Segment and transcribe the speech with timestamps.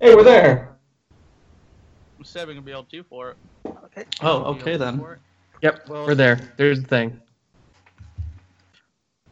[0.00, 0.76] Hey, we're there.
[2.18, 4.06] I'm saving a BLT for it.
[4.22, 4.98] Oh, okay then.
[4.98, 5.18] For it.
[5.62, 6.52] Yep, we're there.
[6.56, 7.20] There's the thing.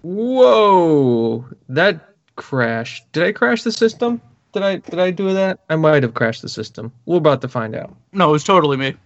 [0.03, 1.47] Whoa!
[1.69, 3.11] That crashed.
[3.13, 4.21] Did I crash the system?
[4.53, 5.61] Did I did I do that?
[5.69, 6.93] I might have crashed the system.
[7.07, 7.95] We're about to find out.
[8.13, 8.97] No, it was totally me.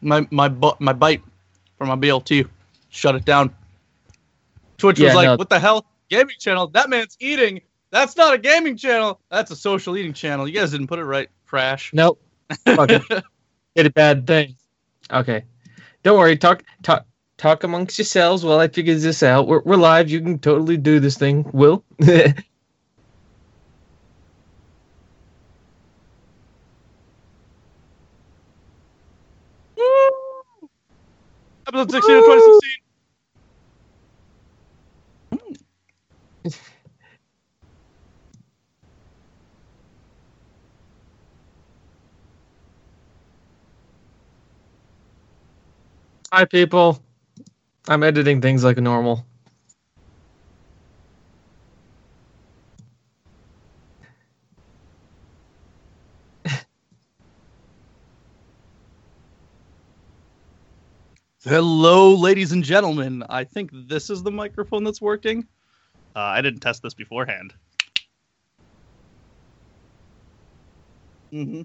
[0.00, 1.22] My my bu- my bite
[1.78, 2.48] from my BLT
[2.90, 3.54] shut it down.
[4.78, 5.36] Twitch was like, no.
[5.36, 5.86] "What the hell?
[6.08, 6.66] Gaming channel?
[6.68, 7.60] That man's eating.
[7.90, 9.20] That's not a gaming channel.
[9.30, 10.46] That's a social eating channel.
[10.46, 11.28] You guys didn't put it right.
[11.46, 12.20] Crash." Nope.
[12.64, 13.02] Fuck it.
[13.76, 14.56] Did a bad thing.
[15.10, 15.44] Okay.
[16.02, 16.36] Don't worry.
[16.36, 17.06] Talk talk
[17.36, 19.46] talk amongst yourselves while I figure this out.
[19.48, 20.10] We're we're live.
[20.10, 21.48] You can totally do this thing.
[21.52, 21.84] Will.
[21.98, 22.06] Woo!
[31.68, 32.89] Episode 16 of 2016.
[46.32, 47.02] Hi, people.
[47.88, 49.26] I'm editing things like normal.
[61.44, 63.24] Hello, ladies and gentlemen.
[63.28, 65.48] I think this is the microphone that's working.
[66.14, 67.54] Uh, I didn't test this beforehand.
[71.34, 71.62] Mm-hmm.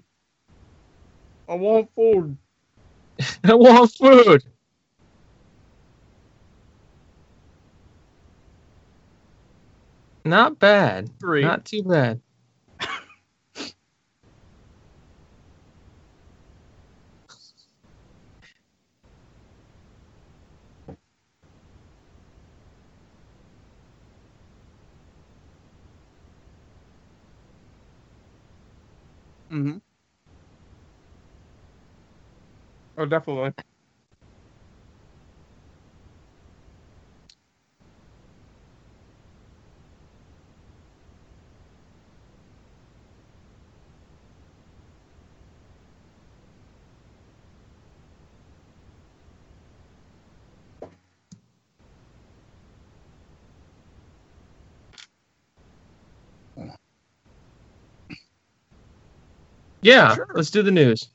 [1.48, 2.38] I want food.
[3.44, 4.44] I want food.
[10.26, 11.10] Not bad.
[11.20, 11.42] Three.
[11.42, 12.22] Not too bad.
[29.52, 29.78] Mm-hmm.
[32.98, 33.52] Oh, definitely.
[59.86, 60.26] Yeah, Sure.
[60.34, 61.10] let's do the news.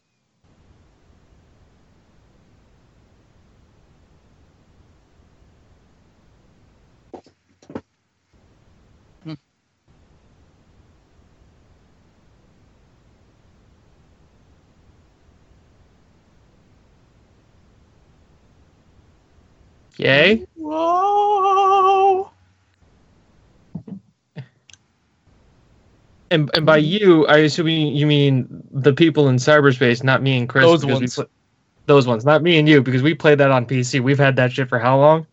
[9.24, 9.34] Hmm.
[19.98, 20.46] Yay.
[20.56, 22.32] Whoa!
[26.32, 30.50] And and by you, I assume you mean the people in cyberspace, not me and
[30.50, 30.66] Chris.
[30.66, 31.16] Those because we ones.
[31.16, 31.26] pla-
[31.86, 34.02] those ones, not me and you, because we played that on PC.
[34.02, 35.28] We've had that shit for how long?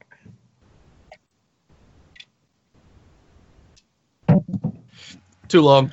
[5.48, 5.92] Too long.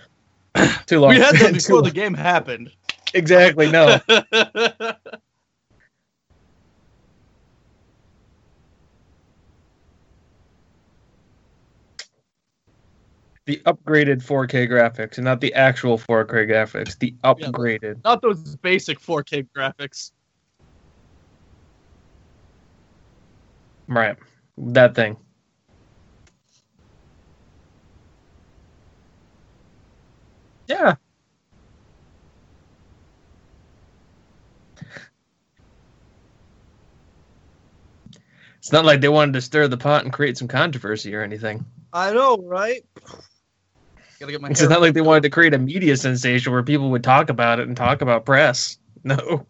[0.86, 1.12] Too long.
[1.12, 2.72] We had them Too before the game happened.
[3.14, 3.72] Exactly.
[3.72, 4.00] No.
[13.46, 16.98] the upgraded 4K graphics, and not the actual 4K graphics.
[16.98, 18.04] The upgraded.
[18.04, 20.12] Not those basic 4K graphics.
[23.88, 24.18] Right.
[24.58, 25.18] That thing.
[30.68, 30.96] Yeah.
[38.58, 41.64] It's not like they wanted to stir the pot and create some controversy or anything.
[41.94, 42.84] I know, right?
[44.26, 46.90] Gotta get my It's not like they wanted to create a media sensation where people
[46.90, 48.80] would talk about it and talk about press.
[49.04, 49.46] No.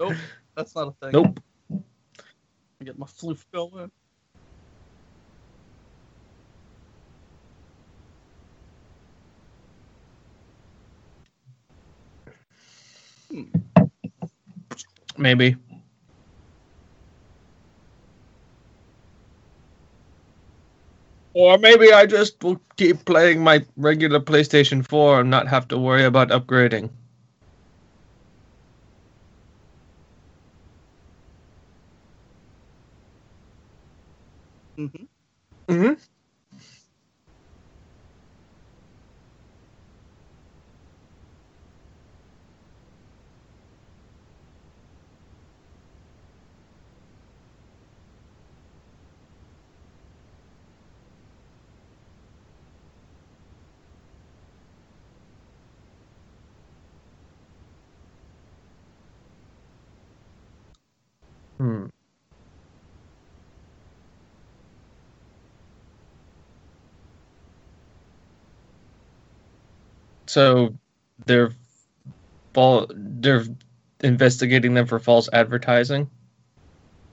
[0.00, 0.14] Nope,
[0.56, 1.12] that's not a thing.
[1.12, 1.38] Nope.
[2.80, 3.90] I get my floof going.
[13.30, 13.42] Hmm.
[15.18, 15.56] Maybe.
[21.34, 25.78] Or maybe I just will keep playing my regular PlayStation 4 and not have to
[25.78, 26.90] worry about upgrading.
[34.78, 35.04] Mm-hmm.
[35.70, 36.13] Mm-hmm.
[61.58, 61.86] Hmm.
[70.26, 70.76] So
[71.26, 71.50] they're
[72.54, 73.44] fal- they're
[74.02, 76.10] investigating them for false advertising.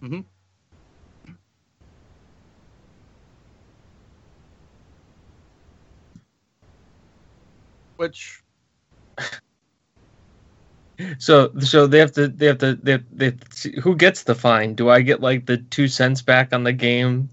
[0.02, 0.22] Mhm.
[7.96, 8.41] Which
[11.20, 13.34] So so they have to they have to they, they
[13.82, 14.74] who gets the fine?
[14.76, 17.30] Do I get like the two cents back on the game?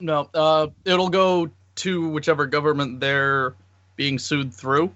[0.00, 3.54] no, uh, it'll go to whichever government they're
[3.96, 4.92] being sued through.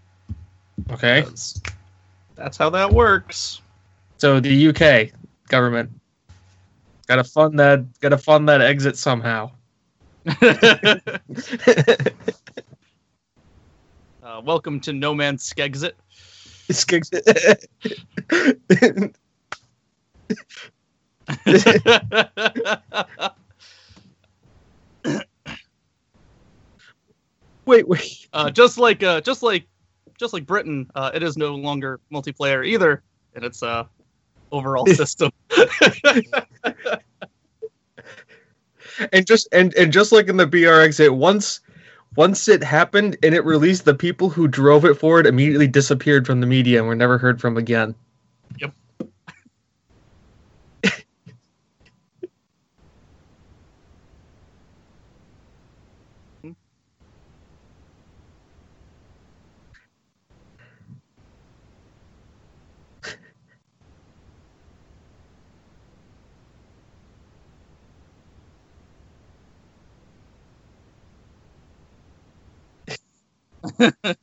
[0.90, 1.22] Okay.
[1.22, 1.60] 'cause
[2.34, 3.60] That's how that works.
[4.18, 5.12] So the UK
[5.48, 5.90] government
[7.06, 9.50] got to fund that got to fund that exit somehow.
[14.22, 15.92] uh, welcome to No Man's Skexit.
[27.66, 28.26] wait, wait.
[28.32, 29.66] uh, just like uh, just like
[30.18, 33.02] just like Britain, uh, it is no longer multiplayer either
[33.34, 33.84] and its uh,
[34.52, 35.30] overall system.
[39.12, 41.60] And just and and just like in the BRX, it once
[42.16, 46.40] once it happened and it released, the people who drove it forward immediately disappeared from
[46.40, 47.94] the media and were never heard from again.
[48.58, 48.74] Yep.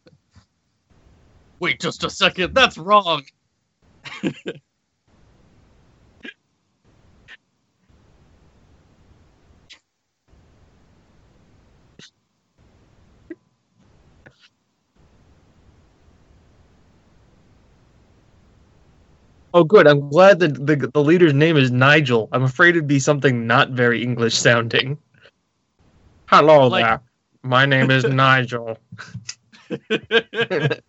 [1.59, 3.23] Wait just a second, that's wrong.
[19.53, 19.87] Oh, good.
[19.87, 22.29] I'm glad that the the leader's name is Nigel.
[22.31, 24.97] I'm afraid it'd be something not very English sounding.
[26.27, 27.01] Hello Like- there.
[27.43, 28.77] My name is Nigel.
[29.71, 30.81] I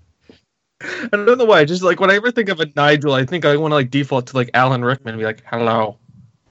[1.12, 1.64] don't know why.
[1.64, 3.91] Just like when I ever think of a Nigel, I think I want to like
[3.91, 5.99] default to like Alan Rickman and be like, "Hello,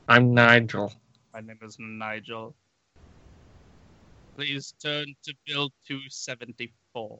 [0.08, 0.94] I'm Nigel."
[1.34, 2.56] My name is Nigel.
[4.36, 7.20] Please turn to Bill 274.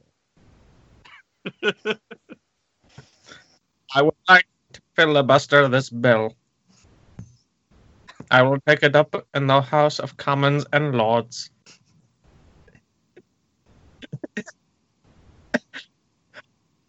[3.94, 6.34] I would like to filibuster this bill.
[8.30, 11.50] I will take it up in the House of Commons and Lords.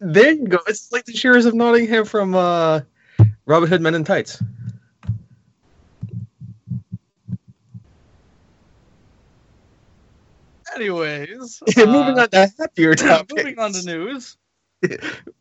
[0.01, 0.59] There you go.
[0.67, 2.81] It's like the Shearers of Nottingham from uh,
[3.45, 4.41] Robin Hood Men in Tights.
[10.75, 13.33] Anyways, Moving uh, on to happier topics.
[13.37, 14.37] moving on to news.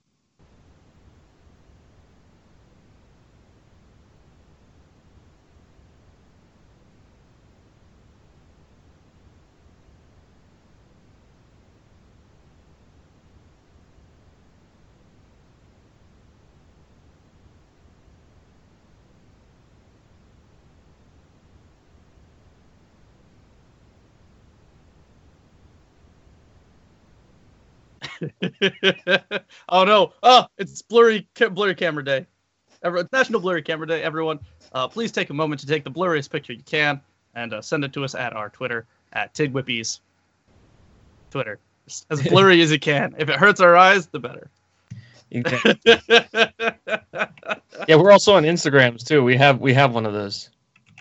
[29.69, 30.13] oh no!
[30.23, 32.27] Oh, it's blurry, blurry camera day.
[32.83, 34.03] Every, it's National Blurry Camera Day.
[34.03, 34.39] Everyone,
[34.73, 37.01] uh, please take a moment to take the blurriest picture you can
[37.35, 40.01] and uh, send it to us at our Twitter at Tigwhippies.
[41.31, 41.59] Twitter,
[42.11, 43.15] as blurry as you can.
[43.19, 44.49] If it hurts our eyes, the better.
[45.31, 45.43] You
[47.87, 49.23] yeah, we're also on Instagrams too.
[49.23, 50.51] We have we have one of those.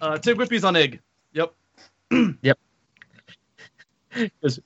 [0.01, 0.99] uh, Tigwhippies on Ig.
[1.33, 1.53] Yep.
[4.41, 4.59] 'Cause-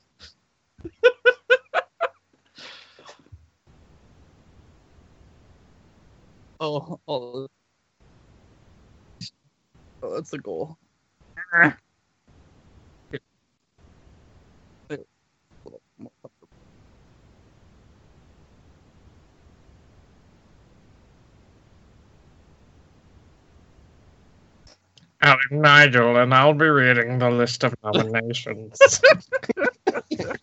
[6.65, 7.47] Oh, oh.
[10.03, 10.77] oh that's the goal.
[25.21, 29.01] I'm Nigel, and I'll be reading the list of nominations.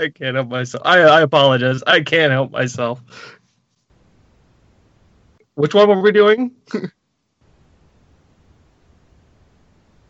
[0.00, 0.82] I can't help myself.
[0.86, 1.82] I, I apologize.
[1.86, 3.02] I can't help myself.
[5.54, 6.52] Which one were we doing?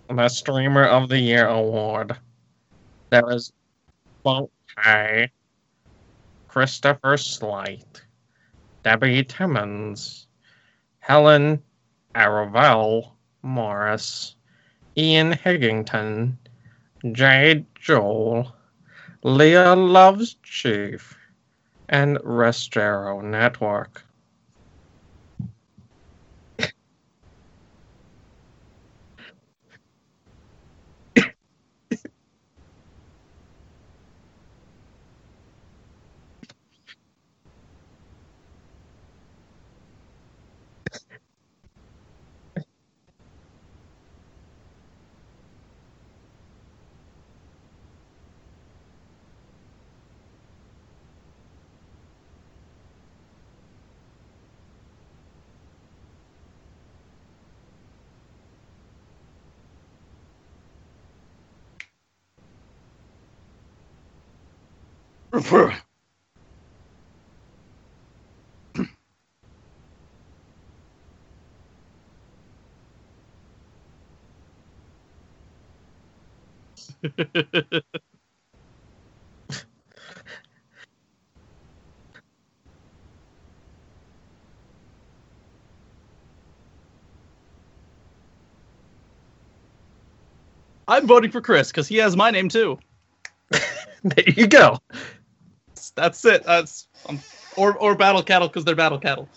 [0.09, 2.17] the Streamer of the Year award.
[3.11, 3.53] That was
[4.23, 5.33] Funky,
[6.47, 8.03] Christopher Slight,
[8.85, 10.29] Debbie Timmons,
[11.01, 11.61] Helen
[12.15, 13.11] Aravel
[13.43, 14.37] Morris,
[14.97, 16.37] Ian Higgington,
[17.13, 18.55] Jade Joel,
[19.23, 21.19] Leah Loves Chief,
[21.91, 24.03] and Restero Network.
[90.89, 92.79] I'm voting for Chris because he has my name too.
[94.05, 94.79] there you go.
[96.01, 96.45] That's it.
[96.45, 97.21] That's um,
[97.59, 99.29] or or battle cattle because they're battle cattle.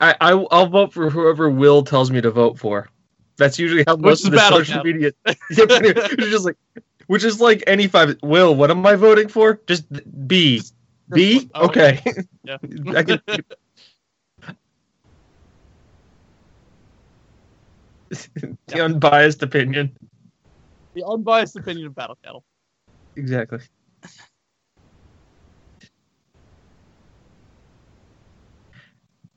[0.00, 2.88] I, I I'll vote for whoever Will tells me to vote for.
[3.36, 4.92] That's usually how most of the social cattle.
[4.92, 5.12] media.
[5.50, 6.56] Just like,
[7.08, 8.16] which is like any five.
[8.22, 9.60] Will, what am I voting for?
[9.66, 9.86] Just
[10.28, 10.62] B.
[11.12, 11.50] B.
[11.52, 12.00] Oh, Okay.
[12.44, 12.58] Yeah.
[12.96, 13.20] I can,
[18.68, 19.96] the unbiased opinion.
[20.94, 22.44] the unbiased opinion of battle cattle.
[23.16, 23.58] Exactly.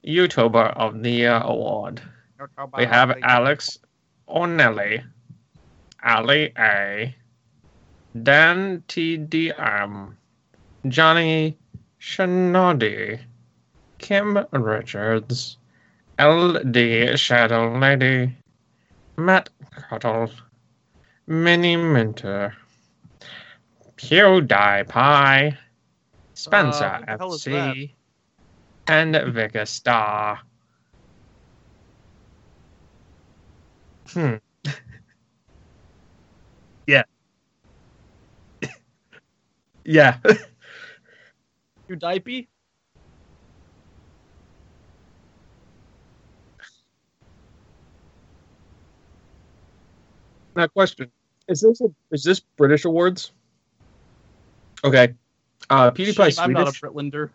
[0.05, 2.01] YouTuber of the Year award.
[2.77, 3.77] We have Alex
[4.27, 5.03] Ornelli,
[6.03, 7.15] Ali A,
[8.23, 10.13] Dan TDM,
[10.87, 11.57] Johnny
[11.99, 13.19] Shanodi,
[13.99, 15.57] Kim Richards,
[16.19, 18.35] LD Shadow Lady,
[19.17, 20.31] Matt Cuttle,
[21.27, 22.53] Miniminter,
[23.97, 25.57] PewDiePie,
[26.33, 27.91] Spencer Uh, what the hell is FC,
[28.91, 30.39] and Vikkstar.
[34.09, 34.35] Hmm.
[36.87, 37.03] yeah.
[39.85, 40.17] yeah.
[41.87, 42.47] You diaper?
[50.55, 51.11] Now, question:
[51.49, 53.33] Is this a, is this British awards?
[54.85, 55.15] Okay.
[55.69, 57.31] Uh, PewDiePie Shame I'm not a Britlander.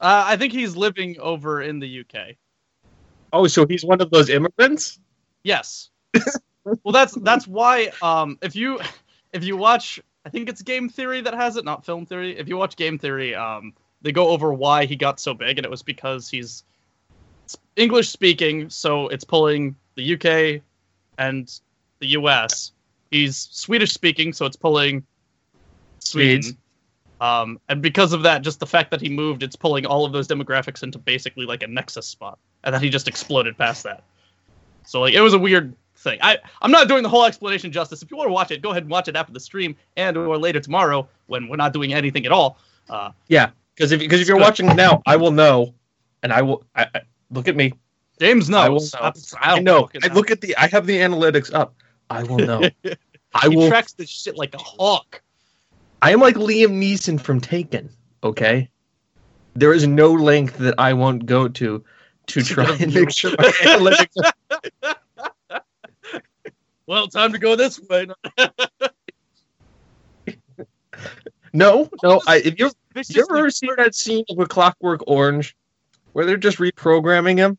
[0.00, 2.36] Uh, I think he's living over in the UK.
[3.32, 5.00] Oh, so he's one of those immigrants?
[5.42, 5.90] Yes.
[6.64, 7.90] well, that's that's why.
[8.00, 8.80] Um, if you
[9.32, 12.38] if you watch, I think it's Game Theory that has it, not Film Theory.
[12.38, 15.64] If you watch Game Theory, um, they go over why he got so big, and
[15.64, 16.64] it was because he's
[17.76, 20.62] English speaking, so it's pulling the UK
[21.18, 21.60] and
[21.98, 22.72] the US.
[23.10, 25.04] He's Swedish speaking, so it's pulling
[25.98, 26.42] Sweden.
[26.42, 26.58] Swedes.
[27.20, 30.12] Um, and because of that, just the fact that he moved, it's pulling all of
[30.12, 34.04] those demographics into basically like a nexus spot, and then he just exploded past that.
[34.84, 36.18] So like it was a weird thing.
[36.22, 38.02] I I'm not doing the whole explanation justice.
[38.02, 40.16] If you want to watch it, go ahead and watch it after the stream and
[40.16, 42.58] or later tomorrow when we're not doing anything at all.
[42.88, 45.74] Uh, Yeah, because if because if you're watching now, I will know,
[46.22, 46.64] and I will.
[46.74, 47.72] I, I, look at me.
[48.20, 48.94] James I will knows.
[48.94, 49.00] know.
[49.00, 49.12] I,
[49.54, 49.88] I, know.
[50.02, 50.56] I look at the.
[50.56, 51.74] I have the analytics up.
[52.10, 52.62] I will know.
[53.34, 53.68] I he will.
[53.68, 55.22] tracks this shit like a hawk.
[56.00, 57.90] I am like Liam Neeson from Taken.
[58.22, 58.70] Okay.
[59.54, 61.84] There is no length that I won't go to
[62.26, 64.32] to try and make sure my analytics.
[64.82, 65.62] Are,
[66.86, 68.06] Well, time to go this way.
[71.52, 72.22] no, no.
[72.26, 72.70] I, if you
[73.08, 75.54] you ever seen that scene of A Clockwork Orange,
[76.12, 77.58] where they're just reprogramming him?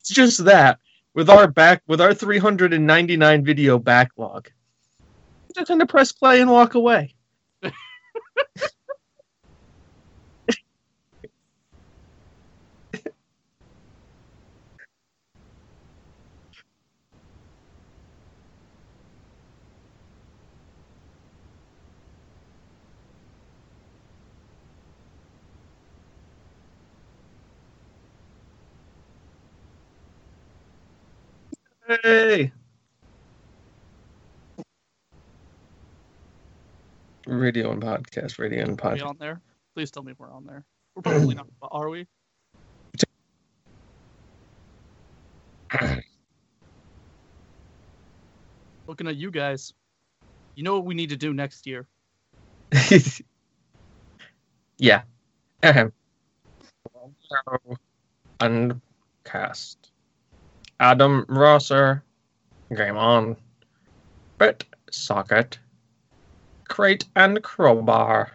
[0.00, 0.80] It's just that
[1.14, 4.50] with our back with our 399 video backlog.
[5.54, 7.14] Just gonna press play and walk away.
[32.04, 32.52] Hey.
[37.28, 39.06] Radio and podcast, radio and Are we podcast.
[39.06, 39.42] on there?
[39.74, 40.64] Please tell me we're on there.
[40.94, 42.06] We're probably not, are we?
[48.86, 49.74] Looking at you guys.
[50.54, 51.86] You know what we need to do next year?
[54.78, 55.02] yeah.
[55.62, 55.92] Ahem.
[58.40, 58.80] and
[59.24, 59.90] cast.
[60.80, 62.02] Adam Rosser.
[62.74, 63.36] Game on.
[64.38, 65.58] Brett Socket.
[66.68, 68.30] Crate and Crowbar.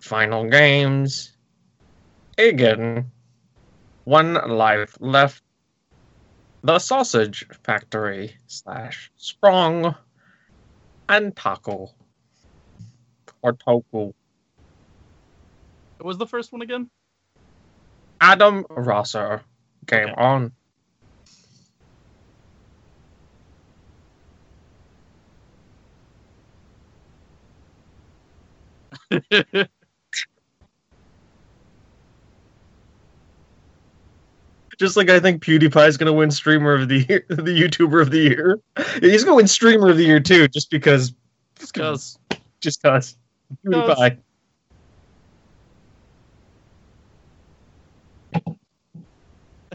[0.00, 1.32] Final games.
[2.38, 3.10] Again.
[4.04, 5.42] One life left.
[6.62, 9.94] The Sausage Factory slash Sprong
[11.08, 11.90] and Taco.
[13.42, 14.12] Or Toku.
[15.98, 16.90] What was the first one again?
[18.20, 19.42] Adam Rosser.
[19.86, 20.14] Game Okay.
[20.16, 20.52] on.
[34.78, 38.18] Just like I think PewDiePie's gonna win Streamer of the Year, the YouTuber of the
[38.18, 38.60] Year.
[39.00, 41.12] He's gonna win Streamer of the Year too, just because,
[41.58, 42.18] Just because.
[42.60, 43.16] just cause.
[43.66, 44.18] PewDiePie.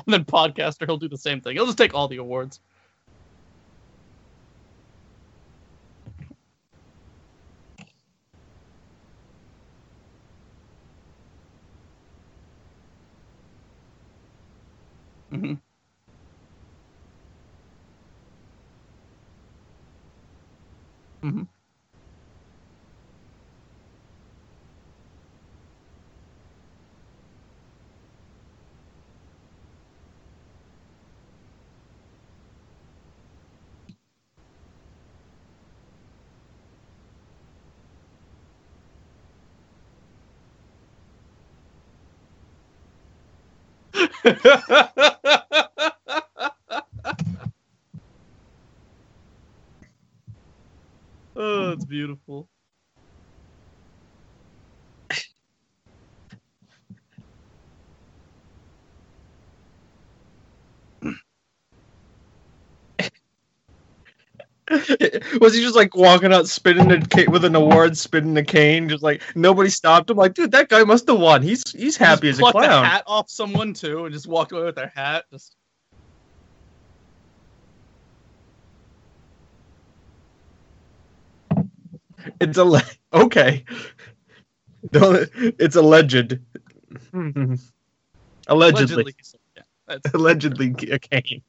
[0.05, 1.55] And then podcaster, he'll do the same thing.
[1.55, 2.59] He'll just take all the awards.
[15.35, 15.53] Hmm
[21.23, 21.54] hmm
[51.35, 52.49] oh, it's beautiful.
[65.45, 68.89] Was he just like walking out spinning a ca- with an award, spinning a cane?
[68.89, 70.17] Just like nobody stopped him.
[70.17, 71.43] Like, dude, that guy must have won.
[71.43, 72.83] He's he's happy just as a clown.
[72.83, 75.25] a hat off someone too, and just walked away with their hat.
[75.31, 75.55] Just
[82.41, 82.81] It's a le-
[83.13, 83.65] okay.
[84.91, 86.39] Don't, it's alleged.
[87.13, 87.59] allegedly,
[88.47, 89.13] allegedly.
[89.55, 91.43] yeah, allegedly a cane.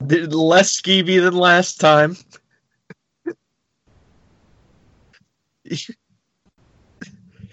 [0.00, 2.16] Less skeevy than last time.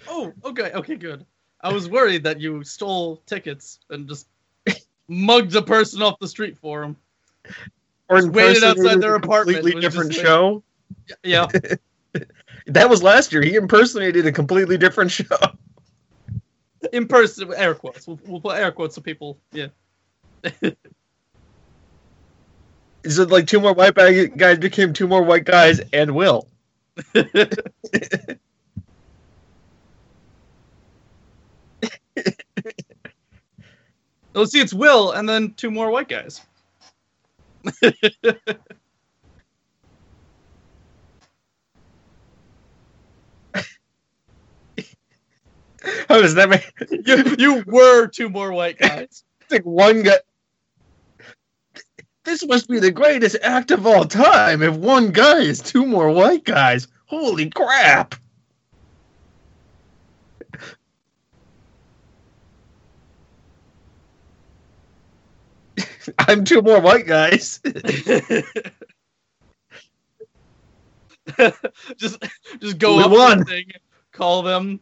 [0.08, 1.26] Oh, okay, okay, good.
[1.60, 4.28] I was worried that you stole tickets and just
[5.08, 6.96] mugged a person off the street for him.
[8.08, 10.62] Or waited outside their a apartment, Completely different like- show.
[11.22, 11.46] Yeah,
[12.66, 13.42] That was last year.
[13.42, 15.24] He impersonated a completely different show.
[16.92, 18.06] in person, air quotes.
[18.06, 19.38] We'll, we'll put air quotes so people.
[19.52, 19.68] Yeah,
[23.04, 26.48] Is it like two more white guys became two more white guys and Will?
[27.14, 27.30] let's
[34.52, 34.60] see.
[34.60, 36.40] It's Will, and then two more white guys.
[45.84, 46.72] Oh, How does that make?
[46.90, 49.24] You you were two more white guys.
[49.50, 50.18] Like one guy.
[52.24, 54.62] This must be the greatest act of all time.
[54.62, 58.16] If one guy is two more white guys, holy crap!
[66.18, 67.60] I'm two more white guys.
[71.96, 72.22] just
[72.60, 73.44] just go We up won.
[73.44, 73.72] thing,
[74.12, 74.80] call them,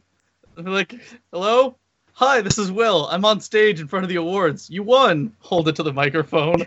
[0.57, 0.95] like,
[1.33, 1.77] "Hello,
[2.13, 3.07] hi, this is Will.
[3.11, 4.71] I'm on stage in front of the awards.
[4.71, 6.67] You won." Hold it to the microphone.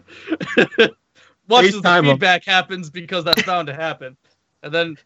[1.48, 2.06] Watch as the 'em.
[2.06, 4.17] feedback happens because that's bound to happen,
[4.63, 4.98] and then.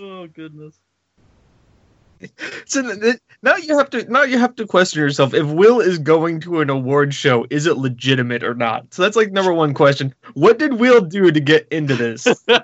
[0.00, 0.78] Oh goodness.
[2.64, 5.98] So th- now you have to now you have to question yourself if Will is
[5.98, 8.92] going to an award show, is it legitimate or not?
[8.94, 10.14] So that's like number one question.
[10.34, 12.26] What did Will do to get into this?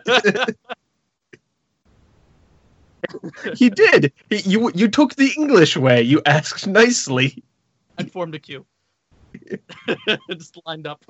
[3.57, 4.12] he did.
[4.31, 6.03] He, you you took the English way.
[6.03, 7.42] You asked nicely.
[7.99, 8.64] and formed a queue.
[10.31, 11.05] Just lined up.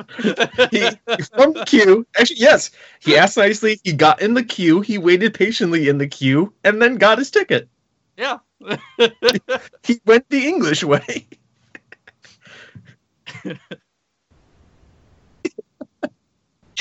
[0.70, 0.88] He,
[1.35, 2.06] formed the queue.
[2.18, 2.70] Actually, yes.
[3.00, 3.80] He asked nicely.
[3.85, 4.80] He got in the queue.
[4.80, 7.68] He waited patiently in the queue, and then got his ticket.
[8.16, 8.38] yeah.
[9.85, 11.26] He went the English way.
[13.44, 13.61] it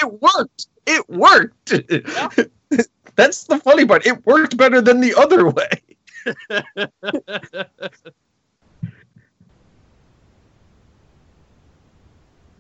[0.03, 0.67] worked.
[0.85, 1.73] It worked.
[3.15, 4.05] That's the funny part.
[4.05, 5.81] It worked better than the other way.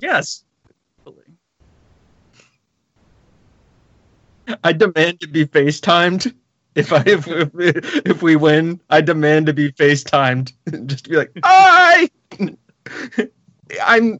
[0.01, 0.43] Yes.
[4.63, 6.33] I demand to be FaceTimed.
[6.75, 10.53] If I if, if, if we win, I demand to be FaceTimed.
[10.87, 12.09] Just be like, hi.
[13.83, 14.17] I'm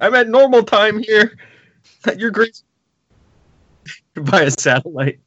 [0.00, 1.36] I'm at normal time here.
[2.16, 2.62] Your great
[4.14, 5.20] by a satellite.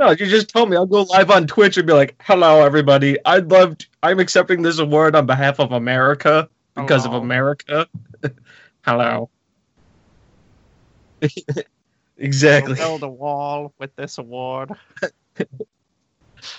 [0.00, 3.18] No, you just told me I'll go live on Twitch and be like, "Hello, everybody.
[3.26, 3.76] I'd love.
[3.76, 7.18] To, I'm accepting this award on behalf of America because Hello.
[7.18, 7.86] of America.
[8.82, 9.28] Hello."
[12.16, 12.76] exactly.
[12.76, 14.72] build a wall with this award.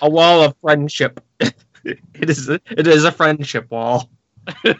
[0.00, 1.18] A wall of friendship.
[1.40, 2.48] it is.
[2.48, 4.08] A, it is a friendship wall.
[4.64, 4.72] We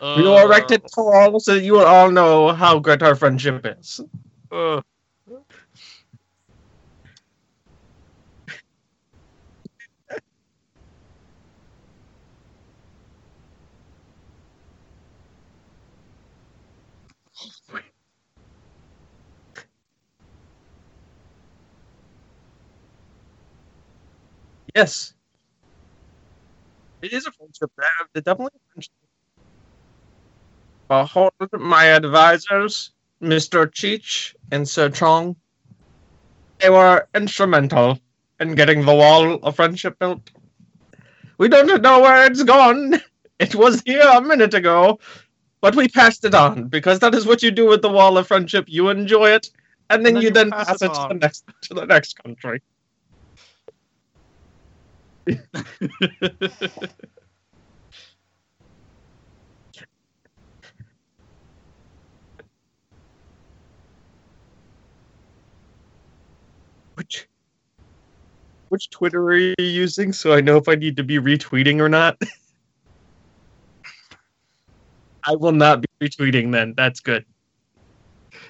[0.00, 4.00] will erect it tall so that you will all know how great our friendship is.
[4.52, 4.80] Uh,
[24.76, 25.14] Yes.
[27.02, 27.70] It is a friendship.
[27.82, 28.92] uh, Definitely a friendship.
[30.88, 33.66] Behold my advisors, Mr.
[33.66, 35.36] Cheech and Sir Chong.
[36.60, 37.98] They were instrumental
[38.38, 40.30] in getting the wall of friendship built.
[41.38, 43.00] We don't know where it's gone.
[43.38, 44.98] It was here a minute ago,
[45.60, 48.26] but we passed it on because that is what you do with the wall of
[48.26, 48.64] friendship.
[48.68, 49.50] You enjoy it,
[49.90, 51.84] and then, then you you then pass pass it it to the next to the
[51.86, 52.62] next country.
[66.94, 67.28] Which
[68.68, 71.88] which Twitter are you using so I know if I need to be retweeting or
[71.88, 72.16] not?
[75.26, 76.74] I will not be retweeting then.
[76.76, 77.24] That's good.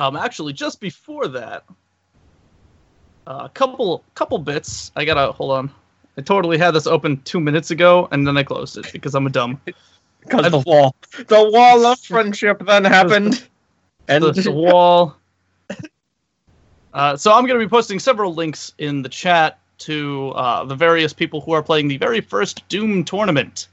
[0.00, 1.64] Um, actually, just before that,
[3.26, 4.90] a couple couple bits.
[4.96, 5.70] I gotta hold on.
[6.16, 9.26] I totally had this open two minutes ago, and then I closed it because I'm
[9.26, 9.60] a dumb.
[10.20, 10.94] Because the wall.
[11.16, 13.48] The wall of friendship then happened.
[14.06, 15.16] And the, the wall.
[16.92, 20.74] Uh, so I'm going to be posting several links in the chat to uh, the
[20.74, 23.68] various people who are playing the very first Doom tournament.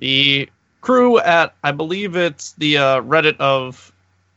[0.00, 0.50] The
[0.82, 3.90] crew at, I believe it's the uh, Reddit of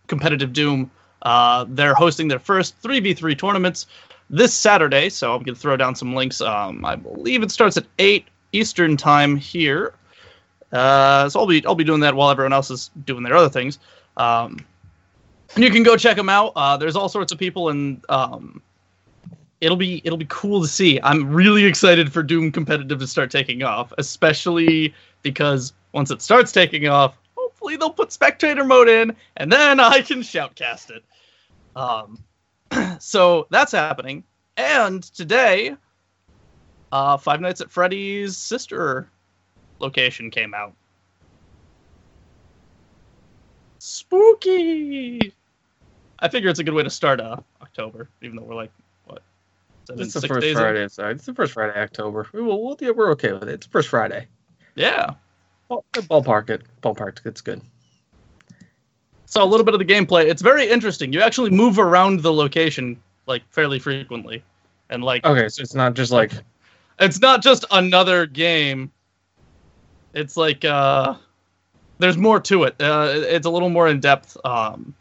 [0.07, 0.89] competitive Doom.
[1.21, 3.87] Uh, they're hosting their first 3v3 tournaments
[4.29, 5.09] this Saturday.
[5.09, 6.41] So I'm going to throw down some links.
[6.41, 9.93] Um, I believe it starts at 8 Eastern time here.
[10.71, 13.49] Uh, so I'll be I'll be doing that while everyone else is doing their other
[13.49, 13.79] things.
[14.17, 14.57] Um,
[15.55, 16.51] and you can go check them out.
[16.55, 18.61] Uh, there's all sorts of people, and um,
[19.61, 20.99] it'll be it'll be cool to see.
[21.03, 26.51] I'm really excited for Doom competitive to start taking off, especially because once it starts
[26.51, 27.17] taking off,
[27.57, 31.03] hopefully they'll put spectator mode in, and then I can shoutcast it.
[31.75, 32.19] Um,
[32.99, 34.23] so that's happening.
[34.57, 35.75] And today,
[36.91, 39.09] uh, Five Nights at Freddy's sister
[39.79, 40.73] location came out.
[43.79, 45.33] Spooky.
[46.19, 48.71] I figure it's a good way to start uh, October, even though we're like
[49.05, 49.23] what
[49.85, 50.55] seven, it's the first in?
[50.55, 50.87] Friday.
[50.89, 52.27] Sorry, it's the first Friday October.
[52.33, 52.63] We will.
[52.63, 53.49] We'll, yeah, we're okay with it.
[53.49, 54.27] It's the first Friday.
[54.75, 55.15] Yeah.
[55.67, 56.63] Ball, ballpark it.
[56.81, 57.25] Ballpark.
[57.25, 57.61] It's good.
[59.25, 60.25] So a little bit of the gameplay.
[60.25, 61.11] It's very interesting.
[61.11, 64.43] You actually move around the location like fairly frequently,
[64.89, 66.31] and like Okay, so it's not just like
[66.99, 68.91] it's not just another game.
[70.13, 71.15] It's like uh,
[71.99, 72.81] there's more to it.
[72.81, 74.37] Uh, it's a little more in depth.
[74.45, 74.95] Um,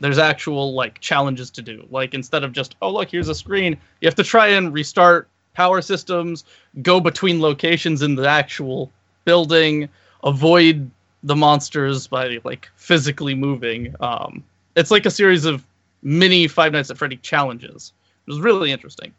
[0.00, 1.86] there's actual like challenges to do.
[1.90, 5.28] Like instead of just oh look here's a screen, you have to try and restart
[5.54, 6.44] power systems,
[6.82, 8.90] go between locations in the actual
[9.24, 9.88] building,
[10.24, 10.90] avoid
[11.22, 13.94] the monsters by like physically moving.
[14.00, 14.44] Um,
[14.76, 15.64] it's like a series of
[16.02, 17.92] mini Five Nights at Freddy challenges.
[18.26, 19.12] It was really interesting,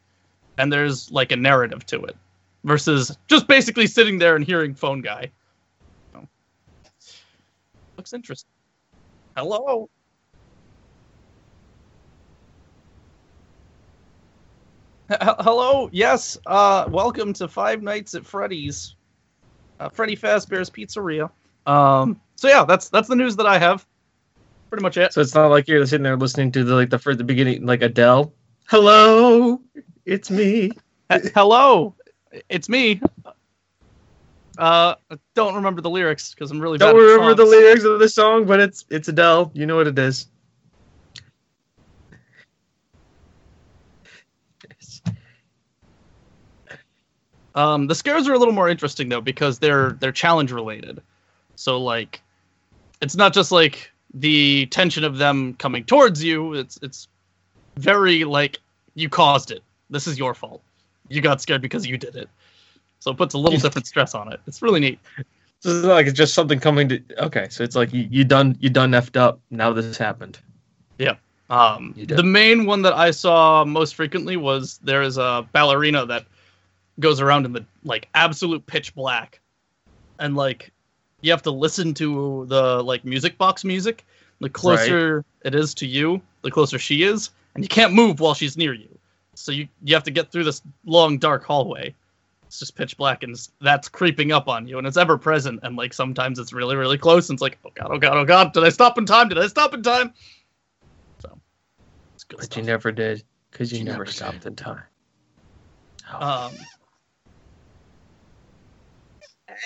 [0.57, 2.15] and there's like a narrative to it
[2.63, 5.31] versus just basically sitting there and hearing phone guy.
[6.13, 6.27] So,
[7.97, 8.49] looks interesting.
[9.35, 9.89] Hello.
[15.11, 15.89] H- hello.
[15.91, 16.37] Yes.
[16.45, 18.95] Uh, welcome to Five Nights at Freddy's,
[19.79, 21.29] uh, Freddy Fazbear's Pizzeria.
[21.65, 22.19] Um.
[22.35, 23.85] So yeah, that's that's the news that I have.
[24.69, 25.13] Pretty much it.
[25.13, 27.65] So it's not like you're sitting there listening to the like the for the beginning
[27.65, 28.33] like Adele.
[28.67, 29.59] Hello,
[30.05, 30.71] it's me.
[31.09, 31.95] Hello,
[32.49, 33.01] it's me.
[34.57, 37.83] Uh, I don't remember the lyrics because I'm really Don't bad at remember the lyrics
[37.85, 39.51] of the song, but it's it's Adele.
[39.53, 40.27] You know what it is.
[47.59, 51.01] Um, the scares are a little more interesting though because they're they're challenge related.
[51.55, 52.21] So like,
[53.01, 56.53] it's not just like the tension of them coming towards you.
[56.53, 57.09] It's it's
[57.75, 58.59] very like
[58.95, 59.61] you caused it.
[59.89, 60.61] This is your fault.
[61.09, 62.29] You got scared because you did it.
[62.99, 64.39] So it puts a little different stress on it.
[64.47, 64.99] It's really neat.
[65.59, 67.01] So it's not like it's just something coming to.
[67.17, 69.41] Okay, so it's like you, you done you done effed up.
[69.51, 70.39] Now this happened.
[70.97, 71.15] Yeah.
[71.49, 76.25] Um, the main one that I saw most frequently was there is a ballerina that
[76.99, 79.39] goes around in the like absolute pitch black,
[80.19, 80.71] and like
[81.21, 84.05] you have to listen to the like music box music.
[84.41, 88.33] The closer it is to you, the closer she is, and you can't move while
[88.33, 88.87] she's near you.
[89.35, 91.93] So you you have to get through this long dark hallway.
[92.47, 95.59] It's just pitch black, and that's creeping up on you, and it's ever present.
[95.63, 98.25] And like sometimes it's really really close, and it's like oh god oh god oh
[98.25, 99.29] god, did I stop in time?
[99.29, 100.13] Did I stop in time?
[101.19, 101.37] So
[102.15, 102.57] it's good But stuff.
[102.57, 104.81] you never did because you, You never never stopped in time.
[106.11, 106.53] Um,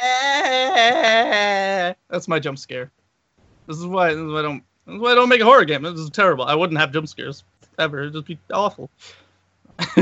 [2.09, 2.91] that's my jump scare.
[3.67, 4.09] This is why.
[4.09, 4.63] This is why I don't.
[4.85, 5.83] This is why I don't make a horror game.
[5.83, 6.45] This is terrible.
[6.45, 7.43] I wouldn't have jump scares
[7.79, 8.01] ever.
[8.01, 8.89] It'd just be awful.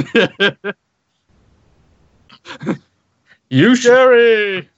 [3.50, 3.76] you Sherry.
[3.76, 4.70] Scary.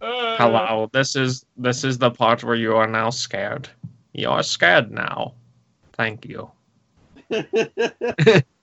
[0.00, 0.90] Hello.
[0.92, 3.68] This is this is the part where you are now scared.
[4.12, 5.34] You are scared now.
[5.94, 6.50] Thank you.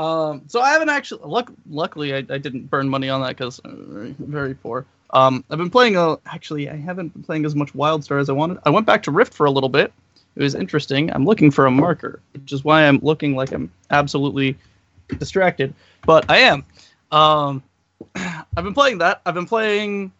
[0.00, 1.20] Um, so I haven't actually.
[1.24, 4.86] Luck, luckily, I, I didn't burn money on that because very, very poor.
[5.10, 6.16] Um, I've been playing a.
[6.24, 8.60] Actually, I haven't been playing as much WildStar as I wanted.
[8.64, 9.92] I went back to Rift for a little bit.
[10.36, 11.12] It was interesting.
[11.12, 14.56] I'm looking for a marker, which is why I'm looking like I'm absolutely
[15.18, 15.74] distracted,
[16.06, 16.64] but I am.
[17.12, 17.62] Um,
[18.14, 19.20] I've been playing that.
[19.26, 20.12] I've been playing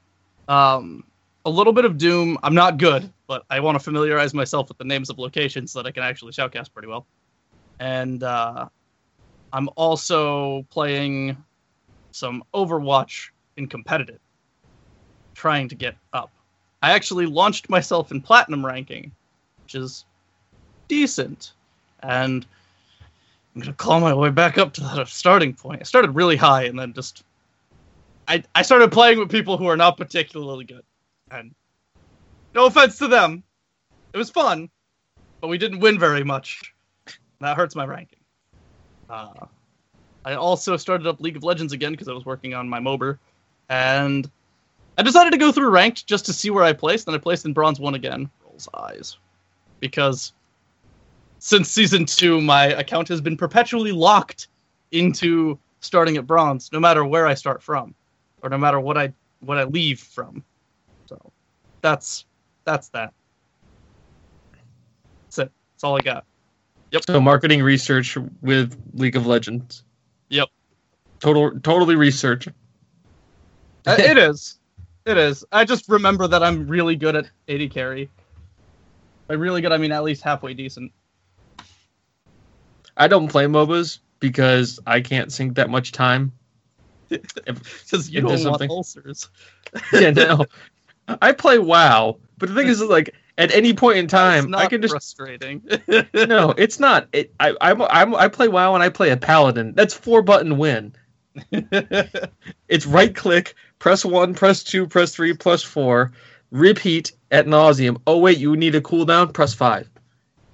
[0.47, 1.05] um,
[1.47, 2.37] a little bit of Doom.
[2.43, 5.83] I'm not good, but I want to familiarize myself with the names of locations so
[5.83, 7.07] that I can actually shoutcast pretty well.
[7.79, 8.69] And uh,
[9.53, 11.37] I'm also playing
[12.13, 14.21] some Overwatch in competitive,
[15.35, 16.31] trying to get up.
[16.83, 19.13] I actually launched myself in platinum ranking,
[19.65, 20.05] which is
[20.89, 21.53] decent,
[22.03, 22.47] and
[23.55, 25.81] I'm gonna claw my way back up to that starting point.
[25.81, 27.25] I started really high, and then just
[28.29, 30.85] I I started playing with people who are not particularly good,
[31.31, 31.55] and
[32.55, 33.43] no offense to them,
[34.13, 34.71] it was fun,
[35.41, 36.73] but we didn't win very much.
[37.41, 38.20] That hurts my ranking.
[39.11, 39.47] Uh,
[40.25, 43.19] I also started up League of Legends again because I was working on my MOBA,
[43.69, 44.31] and
[44.99, 47.45] I decided to go through ranked just to see where I placed, and I placed
[47.45, 48.31] in bronze one again.
[48.45, 49.17] Rolls eyes,
[49.81, 50.33] because
[51.39, 54.49] since season two, my account has been perpetually locked
[54.93, 57.95] into starting at bronze, no matter where I start from,
[58.43, 60.45] or no matter what I what I leave from.
[61.07, 61.33] So
[61.81, 62.27] that's
[62.65, 63.13] that's that.
[65.25, 65.53] That's it.
[65.75, 66.25] That's all I got.
[67.07, 69.85] So marketing research with League of Legends.
[70.29, 70.49] Yep.
[71.21, 72.49] Total totally research.
[73.87, 74.59] Uh, it is.
[75.07, 75.45] It is.
[75.53, 78.11] I just remember that I'm really good at AD carry.
[79.27, 80.93] By really good, I mean at least halfway decent.
[82.97, 86.33] I don't play MOBAs because I can't sink that much time.
[87.09, 88.71] Because you don't want something.
[88.71, 89.29] ulcers.
[89.93, 90.47] yeah, no.
[91.21, 94.83] I play WoW, but the thing is, like, at any point in time, I can
[94.83, 95.63] just frustrating.
[96.15, 96.55] no.
[96.59, 97.09] It's not.
[97.13, 99.73] It, I, I'm, I'm, I play WoW and I play a paladin.
[99.75, 100.95] That's four button win.
[102.69, 106.13] It's right click, press one, press two, press three, four,
[106.51, 108.01] repeat at nauseum.
[108.07, 109.33] Oh wait, you need a cooldown.
[109.33, 109.89] Press five.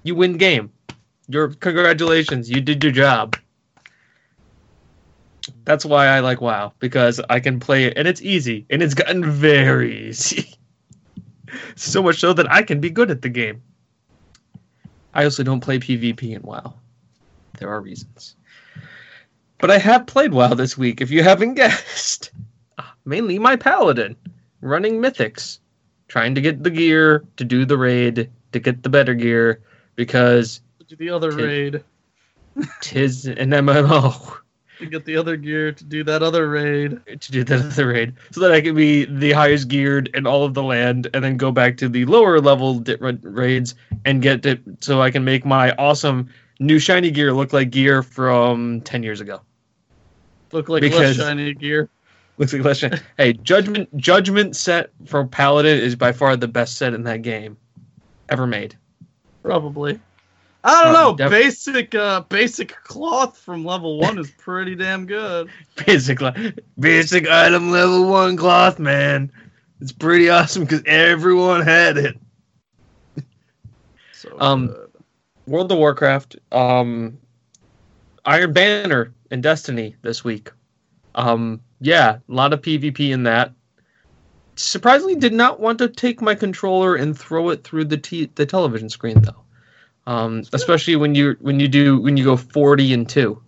[0.03, 0.71] You win game.
[1.27, 3.35] Your congratulations, you did your job.
[5.65, 8.93] That's why I like WoW because I can play it and it's easy and it's
[8.93, 10.56] gotten very easy.
[11.75, 13.61] so much so that I can be good at the game.
[15.13, 16.73] I also don't play PvP in WoW.
[17.59, 18.35] There are reasons.
[19.59, 22.31] But I have played WoW this week, if you haven't guessed.
[22.77, 24.15] Ah, mainly my paladin,
[24.61, 25.59] running mythics,
[26.07, 29.61] trying to get the gear to do the raid, to get the better gear,
[29.95, 31.83] because Do the other Tis- raid.
[32.81, 34.37] tis an MMO
[34.79, 36.99] To get the other gear to do that other raid.
[37.19, 40.43] to do that other raid, so that I can be the highest geared in all
[40.43, 43.73] of the land, and then go back to the lower level di- raids
[44.05, 48.03] and get it so I can make my awesome new shiny gear look like gear
[48.03, 49.41] from ten years ago.
[50.51, 51.89] Look like Because- less shiny gear.
[52.37, 52.97] Looks like less shiny.
[53.17, 57.57] hey, judgment judgment set for paladin is by far the best set in that game
[58.29, 58.75] ever made.
[59.41, 59.99] Probably.
[60.63, 61.15] I don't Uh, know.
[61.15, 65.49] def- basic uh basic cloth from level one is pretty damn good.
[65.85, 66.19] Basic
[66.79, 69.31] basic item level one cloth, man.
[69.79, 72.17] It's pretty awesome because everyone had it.
[74.13, 74.89] So Um, good.
[75.45, 77.17] World of Warcraft, um,
[78.25, 80.51] Iron Banner and Destiny this week.
[81.15, 83.53] Um, yeah, a lot of PvP in that.
[84.55, 88.45] Surprisingly, did not want to take my controller and throw it through the t- the
[88.45, 89.43] television screen though.
[90.07, 93.41] Um, especially when you when you do when you go forty and two.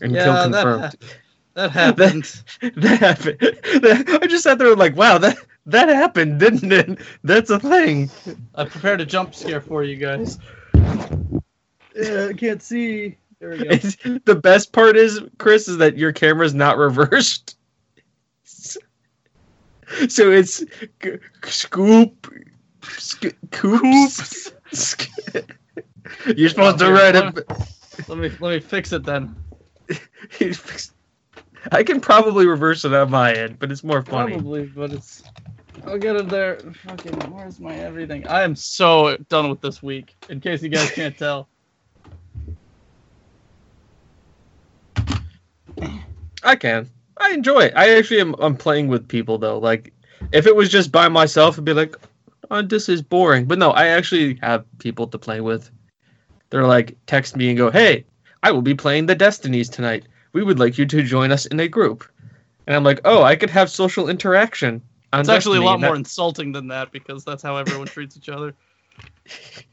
[0.00, 0.94] And kill Yeah, that, confirmed.
[0.94, 1.08] ha-
[1.54, 2.42] that happened.
[2.76, 3.38] that happened.
[3.82, 6.98] That- I just sat there like, wow, that that happened, didn't it?
[7.24, 8.10] That's a thing.
[8.54, 10.38] I prepared a jump scare for you guys.
[11.94, 13.18] Yeah, I can't see.
[13.40, 13.70] There we go.
[13.70, 17.56] It's, the best part is, Chris, is that your camera's not reversed.
[20.08, 20.64] So it's
[21.02, 22.32] g- scoop,
[22.82, 24.52] sc- coops.
[24.72, 25.10] sc-
[26.36, 27.46] You're supposed to write it.
[28.08, 29.36] Let me let me fix it then.
[31.72, 34.32] I can probably reverse it on my end, but it's more funny.
[34.32, 35.22] Probably, but it's.
[35.86, 36.58] I'll get it there.
[36.86, 38.26] Fucking, where's my everything?
[38.26, 40.16] I am so done with this week.
[40.28, 41.48] In case you guys can't tell.
[46.42, 46.88] I can.
[47.18, 47.74] I enjoy it.
[47.76, 48.34] I actually am.
[48.38, 49.58] I'm playing with people though.
[49.58, 49.92] Like,
[50.32, 51.96] if it was just by myself, it'd be like,
[52.50, 53.44] oh, this is boring.
[53.46, 55.70] But no, I actually have people to play with.
[56.50, 58.04] They're like, text me and go, hey,
[58.42, 60.04] I will be playing the Destinies tonight.
[60.32, 62.04] We would like you to join us in a group.
[62.66, 64.82] And I'm like, oh, I could have social interaction.
[65.12, 68.16] On It's actually a lot that- more insulting than that because that's how everyone treats
[68.16, 68.54] each other.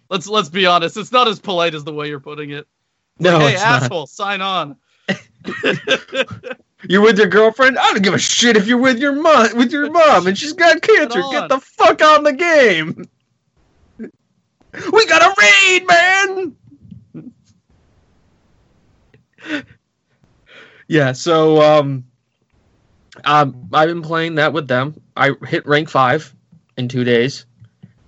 [0.09, 0.97] Let's let's be honest.
[0.97, 2.67] It's not as polite as the way you're putting it.
[3.19, 3.83] No, hey, it's not.
[3.83, 4.77] asshole, sign on.
[6.83, 7.77] You're with your girlfriend.
[7.77, 10.53] I don't give a shit if you're with your mom, with your mom, and she's
[10.53, 11.21] got cancer.
[11.31, 13.05] Get the fuck on the game.
[14.91, 16.55] We got a raid, man.
[20.87, 21.13] yeah.
[21.13, 22.05] So, um,
[23.25, 25.01] um, I've been playing that with them.
[25.15, 26.33] I hit rank five
[26.77, 27.45] in two days,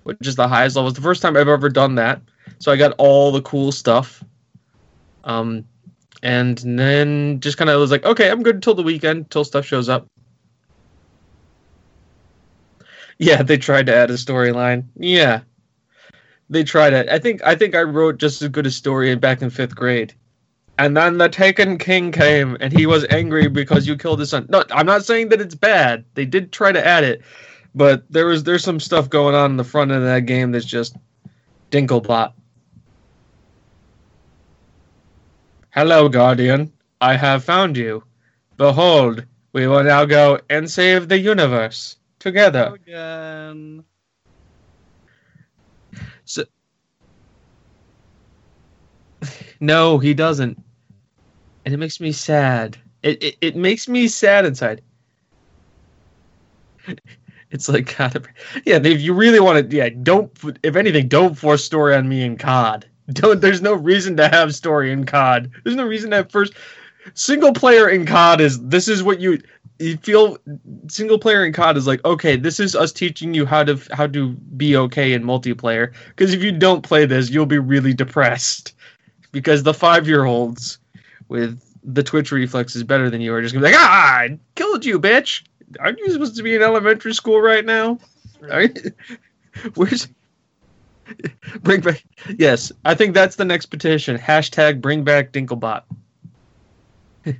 [0.04, 0.88] which is the highest level.
[0.88, 2.22] It's the first time I've ever done that.
[2.58, 4.22] So I got all the cool stuff.
[5.24, 5.64] Um,
[6.22, 9.64] and then just kind of was like, okay, I'm good until the weekend, until stuff
[9.64, 10.06] shows up.
[13.18, 14.84] Yeah, they tried to add a storyline.
[14.96, 15.42] Yeah,
[16.48, 17.08] they tried it.
[17.08, 20.14] I think I think I wrote just as good a story back in fifth grade.
[20.78, 24.46] And then the Taken King came, and he was angry because you killed his son.
[24.48, 26.06] No, I'm not saying that it's bad.
[26.14, 27.20] They did try to add it,
[27.74, 30.52] but there was there's some stuff going on in the front end of that game
[30.52, 30.96] that's just
[31.70, 32.32] dinklebot.
[35.72, 36.72] Hello, Guardian.
[37.00, 38.02] I have found you.
[38.56, 42.74] Behold, we will now go and save the universe together.
[42.74, 43.84] Again.
[46.24, 46.44] So,
[49.60, 50.60] No, he doesn't.
[51.64, 52.76] And it makes me sad.
[53.02, 54.82] It it, it makes me sad inside.
[57.52, 58.28] It's like God,
[58.64, 58.76] yeah.
[58.76, 60.30] If you really want to, yeah, don't.
[60.62, 62.86] If anything, don't force story on me in COD.
[63.12, 63.40] Don't.
[63.40, 65.50] There's no reason to have story in COD.
[65.64, 66.54] There's no reason to have first
[67.14, 68.60] single player in COD is.
[68.60, 69.40] This is what you
[69.78, 70.38] you feel.
[70.88, 72.36] Single player in COD is like okay.
[72.36, 75.92] This is us teaching you how to how to be okay in multiplayer.
[76.08, 78.74] Because if you don't play this, you'll be really depressed
[79.32, 80.78] because the five year olds
[81.28, 84.38] with the twitch reflex is better than you are just gonna be like, ah, I
[84.54, 85.42] killed you, bitch.
[85.78, 87.98] Aren't you supposed to be in elementary school right now?
[88.40, 88.78] right.
[89.74, 90.08] Where's
[91.62, 92.04] bring back?
[92.38, 94.18] Yes, I think that's the next petition.
[94.18, 95.82] Hashtag bring back Dinklebot.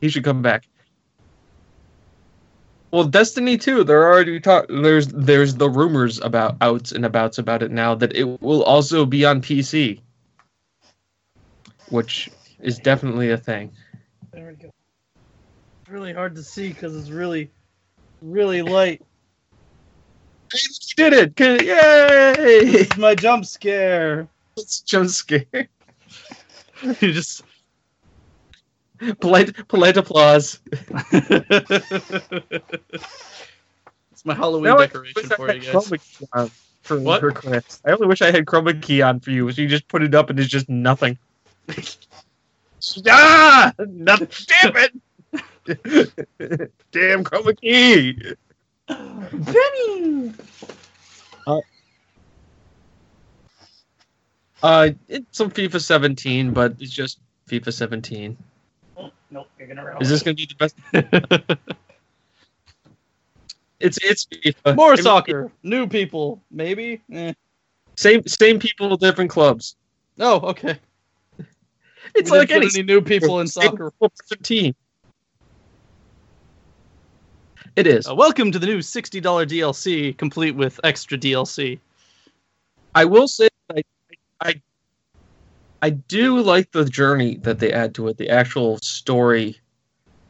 [0.00, 0.66] he should come back.
[2.90, 4.66] Well, Destiny 2, they're already talk.
[4.68, 9.06] There's there's the rumors about outs and abouts about it now that it will also
[9.06, 10.00] be on PC,
[11.88, 12.28] which
[12.58, 13.70] is definitely a thing.
[14.32, 14.70] There we go.
[15.82, 17.52] It's really hard to see because it's really,
[18.22, 19.02] really light.
[20.52, 20.58] You
[20.96, 21.36] did it!
[21.36, 22.34] Good- Yay!
[22.36, 24.26] It's my jump scare.
[24.56, 25.44] It's jump scare.
[27.00, 27.42] you just.
[29.20, 30.60] Polite, polite applause.
[30.72, 31.00] it's
[34.24, 35.72] my Halloween Now decoration for you guys.
[35.72, 36.50] chroma key on
[36.82, 37.20] for, What?
[37.20, 37.80] for Chris.
[37.86, 39.50] I only wish I had chroma key on for you.
[39.52, 41.16] So you just put it up and it's just nothing.
[43.08, 43.72] ah!
[43.78, 44.92] No, damn it!
[46.92, 48.34] damn chroma key!
[49.32, 50.32] Benny.
[54.62, 57.18] Uh, it's some FIFA 17, but it's just
[57.48, 58.36] FIFA 17.
[58.98, 60.76] Oh, nope, you're gonna Is this gonna be the best?
[63.80, 64.76] It's it's FIFA.
[64.76, 67.00] More I mean, soccer, new people, maybe.
[67.10, 67.32] Eh.
[67.96, 69.74] Same same people, different clubs.
[70.18, 70.78] Oh, okay.
[72.14, 73.90] It's We like didn't any put any new people in soccer.
[73.90, 74.74] people, different team.
[77.80, 78.06] It is.
[78.06, 81.78] Uh, welcome to the new sixty dollar DLC, complete with extra DLC.
[82.94, 83.82] I will say that
[84.42, 84.60] I, I
[85.80, 89.58] I do like the journey that they add to it, the actual story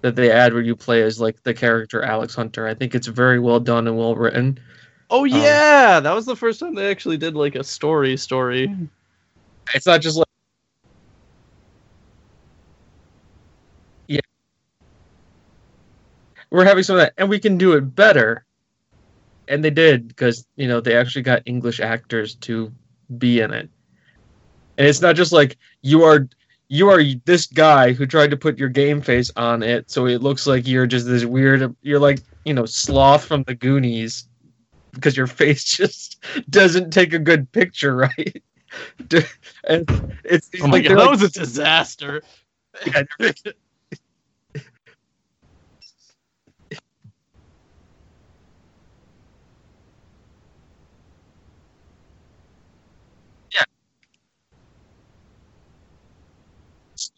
[0.01, 2.69] that they add where you play as like the character Alex Hunter.
[2.69, 4.61] I think it's very well done and well written.
[5.11, 8.73] Oh yeah, that was the first time they actually did like a story story.
[9.75, 10.29] It's not just like
[16.51, 18.45] We're having some of that and we can do it better.
[19.49, 22.73] And they did because, you know, they actually got English actors to
[23.19, 23.69] be in it.
[24.79, 26.29] And it's not just like you are
[26.69, 30.23] you are this guy who tried to put your game face on it so it
[30.23, 34.29] looks like you're just this weird you're like, you know, sloth from the Goonies
[34.93, 38.43] because your face just doesn't take a good picture, right?
[39.65, 39.85] and
[40.25, 42.23] it's, it's Oh my like god, that like- was a disaster.
[42.87, 43.03] yeah,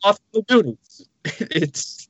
[0.04, 1.08] they're- the Goonies.
[1.50, 2.08] It's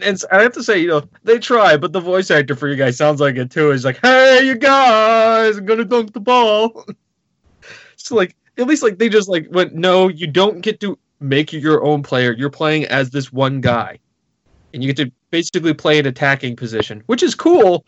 [0.00, 2.76] and I have to say, you know, they try, but the voice actor for you
[2.76, 3.70] guys sounds like it too.
[3.70, 6.86] He's like, "Hey, you guys, I'm gonna dunk the ball."
[7.96, 11.52] so like, at least like they just like went, "No, you don't get to make
[11.52, 12.32] your own player.
[12.32, 13.98] You're playing as this one guy,
[14.72, 17.84] and you get to basically play an attacking position, which is cool."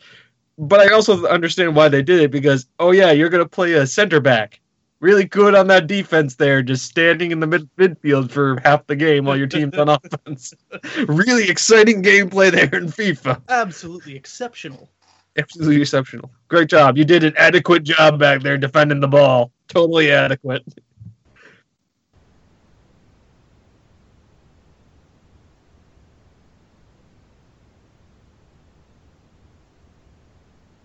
[0.58, 3.86] But I also understand why they did it because, oh yeah, you're gonna play a
[3.86, 4.60] center back
[5.04, 8.96] really good on that defense there, just standing in the mid- midfield for half the
[8.96, 10.54] game while your team's on offense.
[11.06, 13.42] really exciting gameplay there in FIFA.
[13.50, 14.88] Absolutely exceptional.
[15.36, 16.30] Absolutely exceptional.
[16.48, 16.96] Great job.
[16.96, 19.52] You did an adequate job back there defending the ball.
[19.68, 20.64] Totally adequate.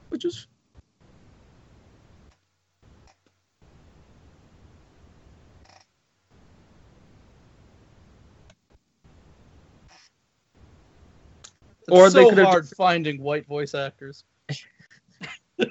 [0.09, 0.48] Which is
[11.91, 14.23] It's Or they so could've hard finding white voice actors.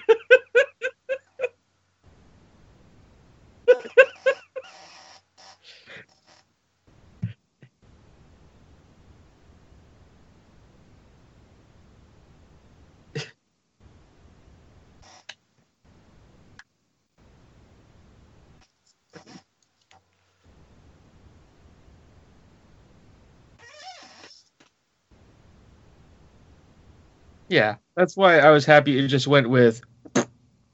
[27.48, 29.80] Yeah, that's why I was happy it just went with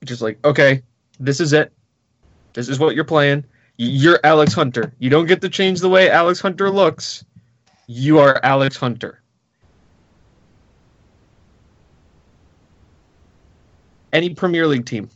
[0.04, 0.82] just like, okay,
[1.18, 1.72] this is it.
[2.52, 3.44] This is what you're playing.
[3.76, 4.94] You're Alex Hunter.
[4.98, 7.24] You don't get to change the way Alex Hunter looks.
[7.86, 9.20] You are Alex Hunter.
[14.12, 15.10] Any Premier League team.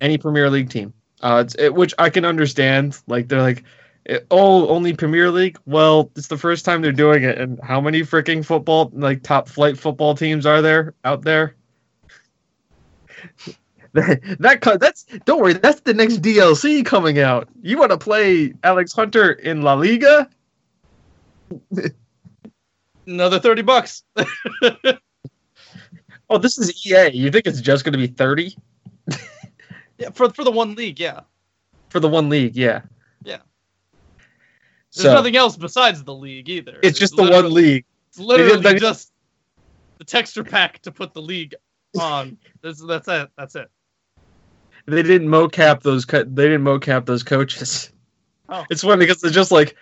[0.00, 0.92] Any Premier League team.
[1.22, 2.98] Uh, it, which I can understand.
[3.06, 3.64] Like they're like,
[4.06, 5.58] eh, oh, only Premier League.
[5.66, 9.48] Well, it's the first time they're doing it, and how many freaking football, like top
[9.48, 11.54] flight football teams, are there out there?
[13.92, 15.54] that that that's don't worry.
[15.54, 17.48] That's the next DLC coming out.
[17.62, 20.28] You want to play Alex Hunter in La Liga?
[23.06, 24.02] Another thirty bucks.
[26.28, 27.12] Oh, this is EA.
[27.12, 28.56] You think it's just going to be thirty
[29.98, 31.20] yeah, for for the one league, yeah.
[31.88, 32.56] for the one league?
[32.56, 32.82] Yeah.
[34.96, 36.78] There's So nothing else besides the league either.
[36.82, 37.84] it's just the one league.
[38.08, 39.12] It's literally just
[39.98, 41.54] the texture pack to put the league
[42.00, 42.38] on.
[42.62, 43.30] That's that's it.
[43.36, 43.70] That's it.
[44.86, 46.04] They didn't mocap those.
[46.04, 47.90] Co- they didn't mocap those coaches.
[48.48, 48.64] Oh.
[48.70, 49.76] It's funny because it's just like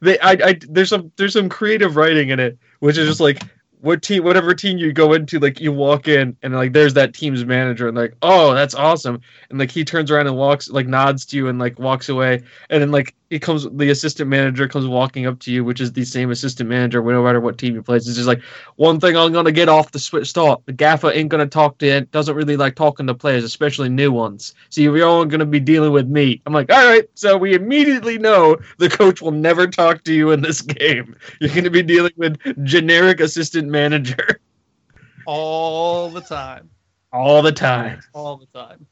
[0.00, 0.18] they.
[0.20, 0.30] I.
[0.32, 0.58] I.
[0.68, 1.12] There's some.
[1.16, 3.42] There's some creative writing in it, which is just like
[3.80, 7.12] what team, whatever team you go into, like you walk in and like there's that
[7.12, 10.86] team's manager and like, oh, that's awesome, and like he turns around and walks, like
[10.86, 14.68] nods to you and like walks away, and then like he comes, the assistant manager
[14.68, 17.74] comes walking up to you, which is the same assistant manager, no matter what team
[17.74, 18.06] he plays.
[18.06, 18.40] It's just like
[18.76, 20.62] one thing I'm gonna get off the switch start.
[20.66, 24.12] The gaffer ain't gonna talk to, it, doesn't really like talking to players, especially new
[24.12, 24.54] ones.
[24.70, 26.40] So you're all gonna be dealing with me.
[26.46, 30.30] I'm like, all right, so we immediately know the coach will never talk to you
[30.30, 31.16] in this game.
[31.40, 34.40] You're gonna be dealing with generic assistant manager
[35.26, 36.70] all the time.
[37.12, 38.00] all the time.
[38.12, 38.86] All the time.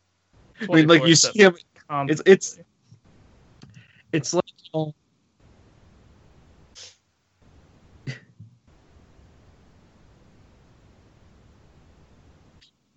[0.60, 1.56] I mean, like you 24/7, see him.
[2.08, 2.58] It's it's.
[4.14, 4.44] It's like
[4.74, 4.84] uh,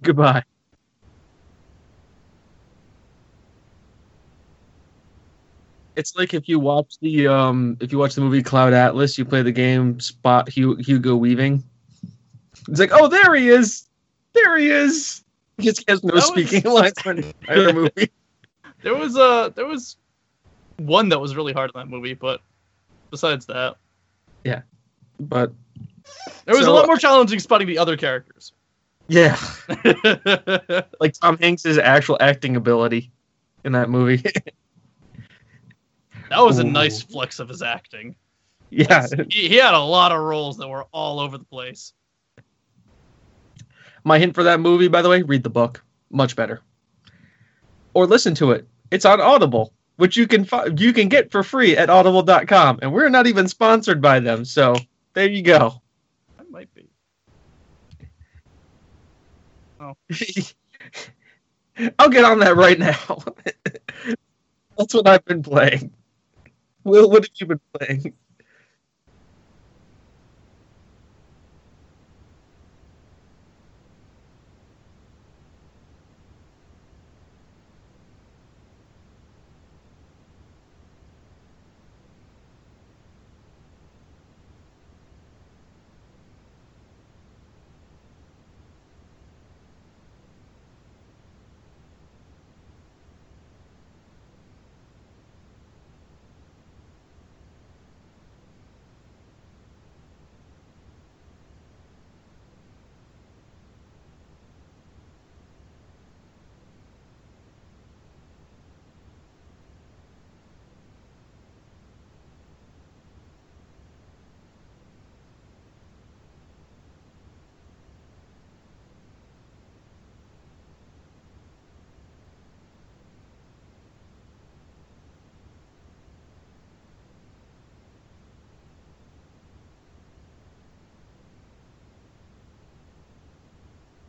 [0.01, 0.43] goodbye.
[5.95, 9.26] It's like if you watch the um if you watch the movie Cloud Atlas, you
[9.26, 11.63] play the game Spot Hugo Weaving.
[12.70, 13.88] It's like, oh, there he is,
[14.34, 15.24] there he is.
[15.57, 18.11] He just has no That was- speaking lines for an entire movie.
[18.84, 19.97] There was a there was
[20.78, 22.42] one that was really hard in that movie, but
[23.12, 23.76] besides that,
[24.44, 24.62] yeah.
[25.20, 25.52] But
[26.46, 28.54] there was So- a lot more challenging spotting the other characters.
[29.08, 29.38] yeah,
[31.00, 33.12] like Tom Hanks's actual acting ability
[33.64, 34.24] in that movie.
[36.30, 38.16] That was a nice flex of his acting.
[38.70, 41.94] yeah, He, he had a lot of roles that were all over the place.
[44.04, 45.82] my hint for that movie, by the way, read the book.
[46.12, 46.62] Much better.
[47.94, 48.68] Or listen to it.
[48.92, 53.10] It's on Audible, which you can you can get for free at audible.com and we're
[53.10, 54.45] not even sponsored by them.
[54.45, 54.76] So,
[55.14, 55.82] there you go.
[56.39, 56.88] i might be.
[59.80, 59.93] Oh.
[62.00, 62.98] I'll get on that right now.
[64.78, 65.93] That's what I've been playing.
[66.84, 68.14] Will, what have you been playing?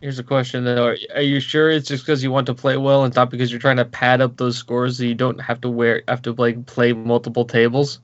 [0.00, 2.76] Here's a question though: Are, are you sure it's just because you want to play
[2.76, 5.60] well and not because you're trying to pad up those scores so you don't have
[5.62, 8.00] to wear have to like play multiple tables?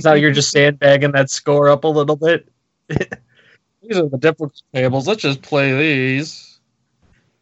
[0.00, 2.48] So you're just sandbagging that score up a little bit.
[2.88, 5.08] these are the difficult tables.
[5.08, 6.60] Let's just play these.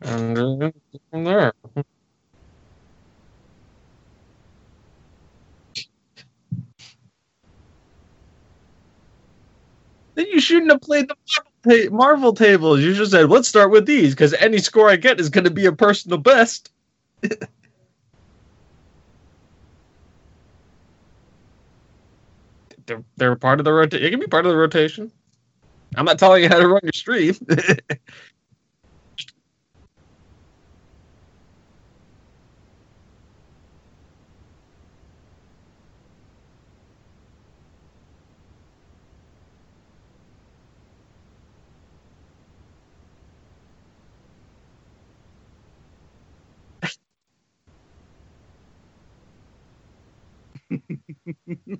[0.00, 0.72] And
[1.10, 1.52] from there.
[10.16, 11.14] Then you shouldn't have played the
[11.68, 12.80] ta- Marvel tables.
[12.80, 15.50] You just said, let's start with these because any score I get is going to
[15.50, 16.70] be a personal best.
[22.86, 24.06] they're, they're part of the rotation.
[24.06, 25.12] It can be part of the rotation.
[25.96, 27.34] I'm not telling you how to run your stream.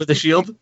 [0.01, 0.57] With the shield?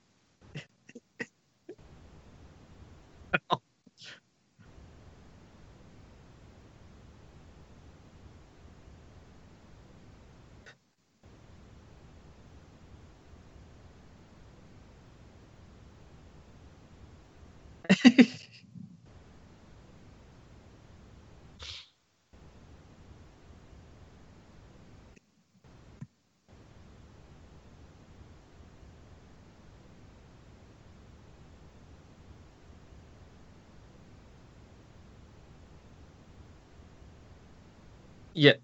[38.39, 38.55] Yeah.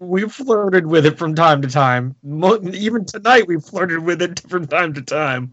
[0.00, 2.16] We flirted with it from time to time.
[2.74, 5.52] Even tonight, we flirted with it from time to time.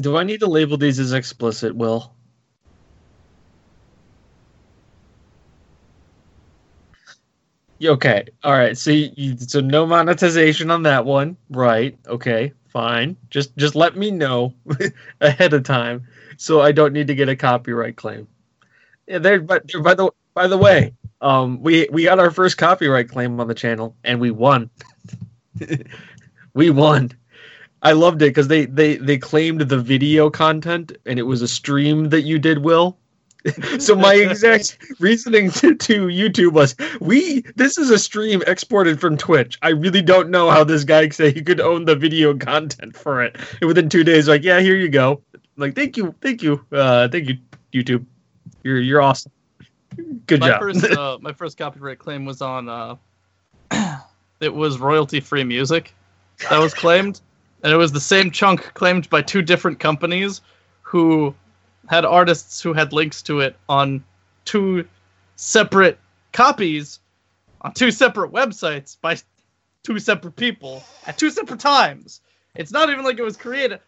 [0.00, 2.12] Do I need to label these as explicit, Will?
[7.82, 8.24] Okay.
[8.42, 8.76] All right.
[8.76, 11.96] So you, so no monetization on that one, right?
[12.06, 12.52] Okay.
[12.68, 13.16] Fine.
[13.30, 14.52] Just just let me know
[15.20, 18.28] ahead of time so I don't need to get a copyright claim.
[19.06, 23.08] Yeah, there but by the by the way, um we we got our first copyright
[23.08, 24.70] claim on the channel and we won.
[26.54, 27.12] we won.
[27.82, 31.48] I loved it because they, they they claimed the video content and it was a
[31.48, 32.98] stream that you did, Will.
[33.78, 39.16] so my exact reasoning to, to YouTube was we this is a stream exported from
[39.16, 39.58] Twitch.
[39.62, 43.22] I really don't know how this guy said he could own the video content for
[43.22, 43.36] it.
[43.60, 45.22] And within two days, like, yeah, here you go.
[45.56, 47.38] like, thank you, thank you, uh, thank you,
[47.72, 48.04] YouTube.
[48.64, 49.30] You're you're awesome.
[50.26, 50.60] Good my job.
[50.60, 52.68] First, uh, my first copyright claim was on.
[52.68, 52.96] Uh,
[54.40, 55.94] it was royalty-free music
[56.50, 57.20] that was claimed,
[57.62, 60.40] and it was the same chunk claimed by two different companies
[60.82, 61.34] who
[61.88, 64.04] had artists who had links to it on
[64.44, 64.86] two
[65.36, 65.98] separate
[66.32, 67.00] copies
[67.62, 69.16] on two separate websites by
[69.82, 72.20] two separate people at two separate times.
[72.54, 73.80] It's not even like it was created,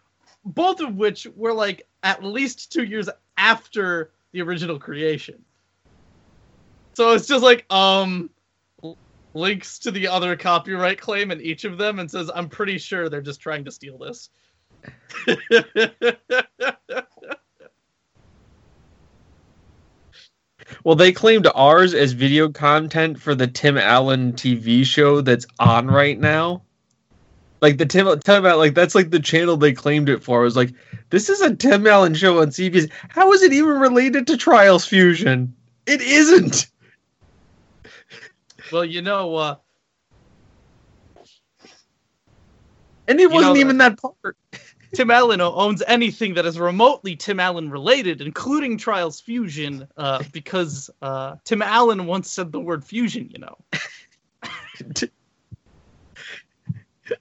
[0.45, 5.43] both of which were like at least two years after the original creation.
[6.95, 8.31] So it's just like um
[9.35, 13.09] links to the other copyright claim in each of them and says I'm pretty sure
[13.09, 14.31] they're just trying to steal this.
[20.85, 25.89] Well, they claimed ours as video content for the Tim Allen TV show that's on
[25.89, 26.63] right now.
[27.61, 30.41] Like the Tim, Tim Allen, like that's like the channel they claimed it for.
[30.41, 30.73] It was like,
[31.11, 32.91] this is a Tim Allen show on CBS.
[33.09, 35.55] How is it even related to Trials Fusion?
[35.87, 36.69] It isn't.
[38.73, 39.57] Well, you know, uh,
[43.09, 44.37] and it You wasn't know, even that part.
[44.95, 50.91] Tim Allen owns anything that is remotely Tim Allen related, including Trials Fusion, uh, because
[51.01, 53.31] uh, Tim Allen once said the word fusion.
[53.31, 53.57] You know.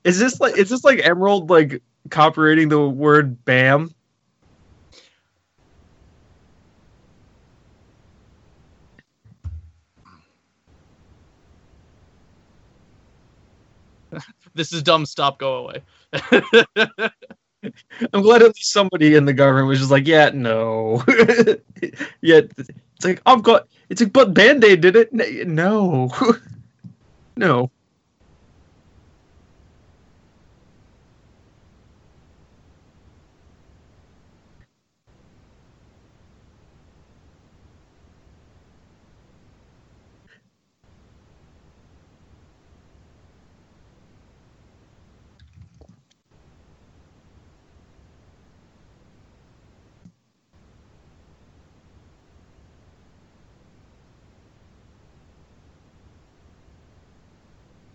[0.04, 3.92] Is this like is this like Emeril like copyrighting the word "bam"?
[14.54, 15.06] This is dumb.
[15.06, 15.40] Stop.
[15.40, 15.82] Go away.
[18.14, 21.04] I'm glad at least somebody in the government was just like, yeah, no.
[22.22, 23.68] yeah, it's like I've got.
[23.90, 25.12] It's like, but Band Aid did it.
[25.12, 26.12] No,
[27.38, 27.72] no.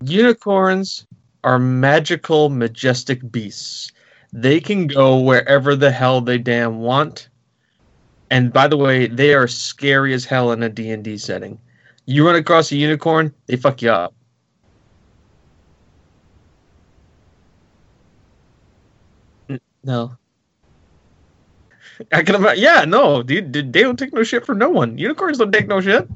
[0.07, 1.07] Unicorns
[1.45, 3.91] are magical, majestic beasts.
[4.33, 7.29] They can go wherever the hell they damn want.
[8.31, 11.59] And by the way, they are scary as hell in a D&D setting.
[12.07, 14.15] You run across a unicorn, they fuck you up.
[19.85, 20.17] No.
[22.13, 22.63] I can imagine.
[22.63, 24.99] Yeah, no, dude, they don't take no shit from no one.
[24.99, 26.09] Unicorns don't take no shit.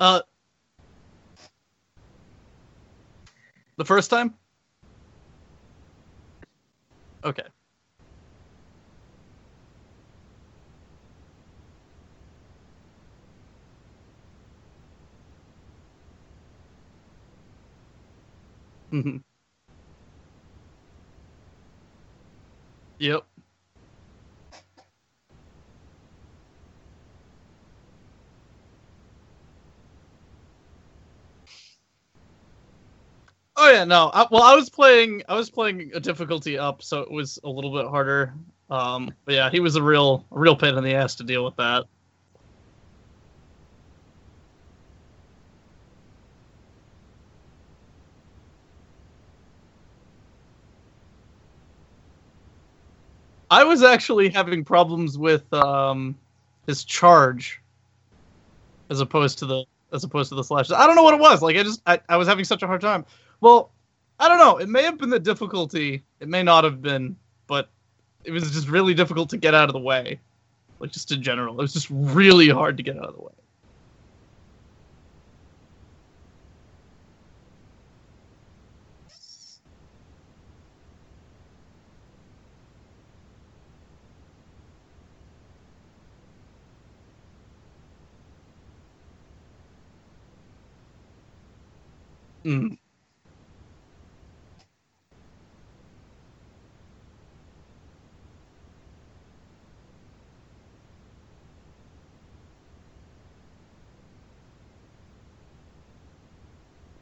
[0.00, 0.22] Uh,
[3.76, 4.34] the first time.
[7.24, 7.44] Okay.
[18.92, 19.22] Mhm.
[22.98, 23.29] Yep.
[33.62, 34.10] Oh yeah, no.
[34.14, 35.22] I, well, I was playing.
[35.28, 38.32] I was playing a difficulty up, so it was a little bit harder.
[38.70, 41.44] Um, but yeah, he was a real, a real pain in the ass to deal
[41.44, 41.84] with that.
[53.50, 56.18] I was actually having problems with um,
[56.66, 57.60] his charge,
[58.88, 60.72] as opposed to the as opposed to the slashes.
[60.72, 61.42] I don't know what it was.
[61.42, 63.04] Like I just I, I was having such a hard time.
[63.40, 63.72] Well,
[64.20, 64.58] I don't know.
[64.58, 66.04] It may have been the difficulty.
[66.20, 67.16] It may not have been,
[67.48, 67.70] but
[68.24, 70.20] it was just really difficult to get out of the way.
[70.80, 73.32] Like just in general, it was just really hard to get out of the way.
[92.46, 92.76] Mm.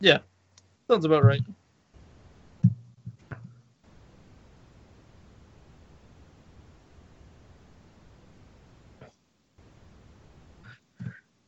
[0.00, 0.20] Yeah,
[0.88, 1.40] sounds about right.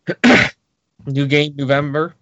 [1.07, 2.14] New game November.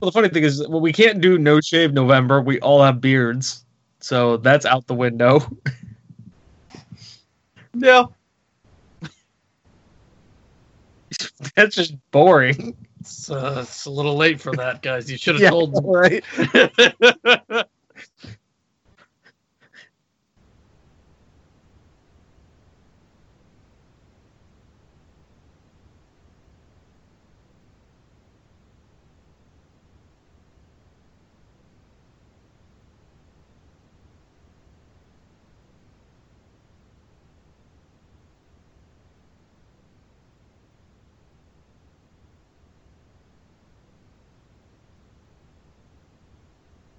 [0.00, 2.40] Well, the funny thing is, well, we can't do no shave November.
[2.40, 3.64] We all have beards,
[4.00, 5.40] so that's out the window.
[7.74, 8.04] Yeah,
[11.56, 12.76] that's just boring.
[13.00, 15.10] it's, uh, it's a little late for that, guys.
[15.10, 15.74] You should have Yeah, told.
[15.84, 16.24] right.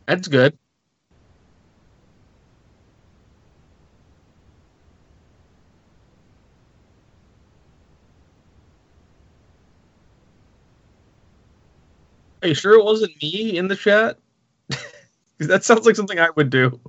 [0.08, 0.58] That's good.
[12.42, 14.20] Are you sure it wasn't me in the chat?
[15.40, 16.80] that sounds like something I would do.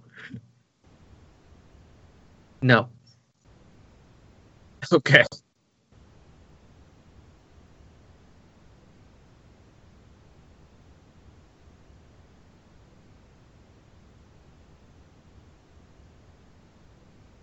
[2.63, 2.91] No.
[4.93, 5.25] Okay.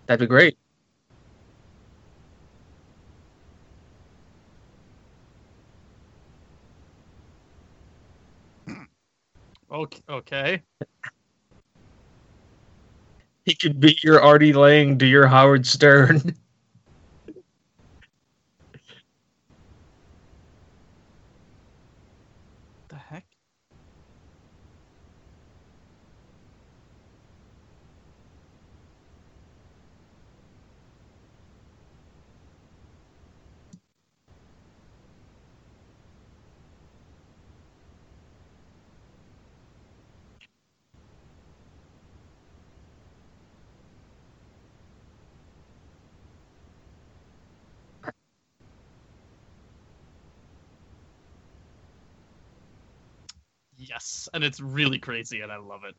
[0.06, 0.58] That'd be great.
[9.70, 10.02] okay.
[10.08, 10.62] Okay.
[13.44, 16.36] He could be your Artie Lange to your Howard Stern.
[22.88, 23.24] The heck?
[53.88, 55.94] Yes, and it's really crazy, and I love it.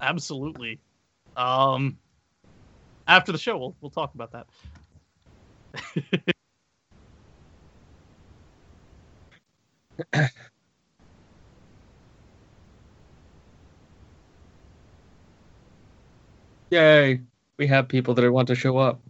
[0.00, 0.80] Absolutely.
[1.36, 1.98] Um,
[3.06, 4.46] after the show, we'll we'll talk about that.
[16.70, 17.20] Yay.
[17.58, 19.00] We have people that want to show up.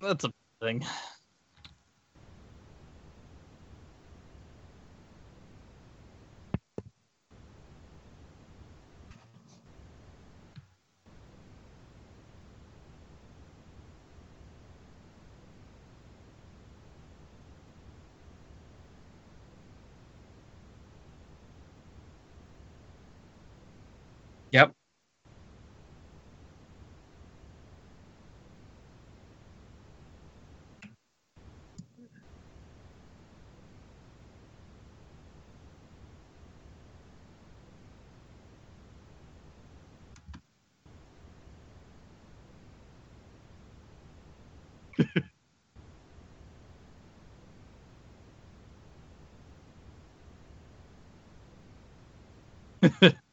[0.00, 0.84] That's a thing.
[44.98, 45.06] Yep.
[53.02, 53.14] Right.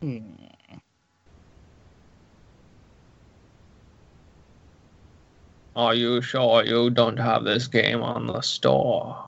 [0.00, 0.18] Hmm.
[5.74, 9.24] Are you sure you don't have this game on the store?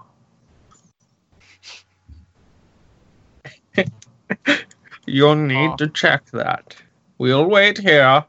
[5.06, 5.76] You'll need Aw.
[5.76, 6.76] to check that.
[7.18, 8.24] We'll wait here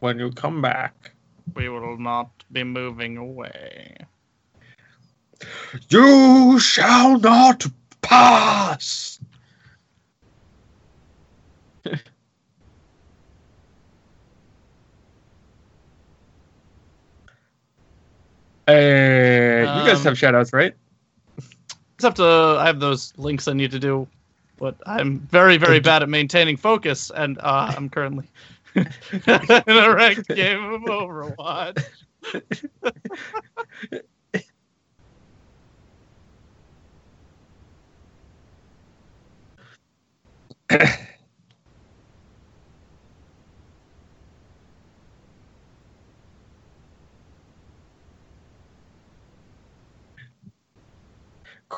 [0.00, 1.12] when you come back.
[1.54, 3.96] We will not be moving away.
[5.88, 7.66] You shall not
[8.00, 9.18] pass!
[18.66, 20.74] Hey, you guys Um, have shoutouts, right?
[21.96, 24.08] Except uh, I have those links I need to do,
[24.58, 28.28] but I'm very, very bad at maintaining focus, and uh, I'm currently
[28.74, 28.84] in
[29.68, 31.84] a ranked game of Overwatch.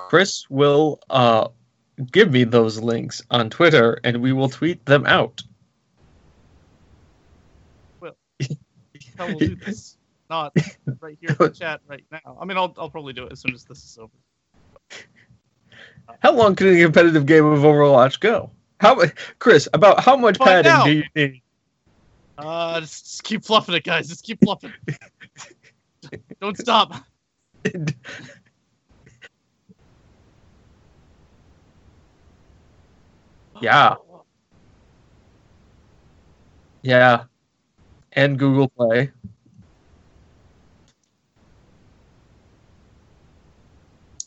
[0.09, 1.49] Chris will uh,
[2.13, 5.43] give me those links on Twitter, and we will tweet them out.
[9.19, 9.97] We'll do this?
[10.29, 10.57] Not
[11.01, 12.37] right here in the chat right now.
[12.41, 14.13] I mean, I'll, I'll probably do it as soon as this is over.
[16.21, 18.51] How long can a competitive game of Overwatch go?
[18.81, 19.01] How,
[19.39, 19.69] Chris?
[19.73, 20.85] About how much Find padding out.
[20.85, 21.43] do you need?
[22.39, 24.09] Uh, just, just keep fluffing it, guys.
[24.09, 24.73] Just keep fluffing.
[26.41, 26.95] Don't stop.
[33.61, 33.97] Yeah.
[36.87, 37.25] Yeah,
[38.13, 39.11] and Google Play.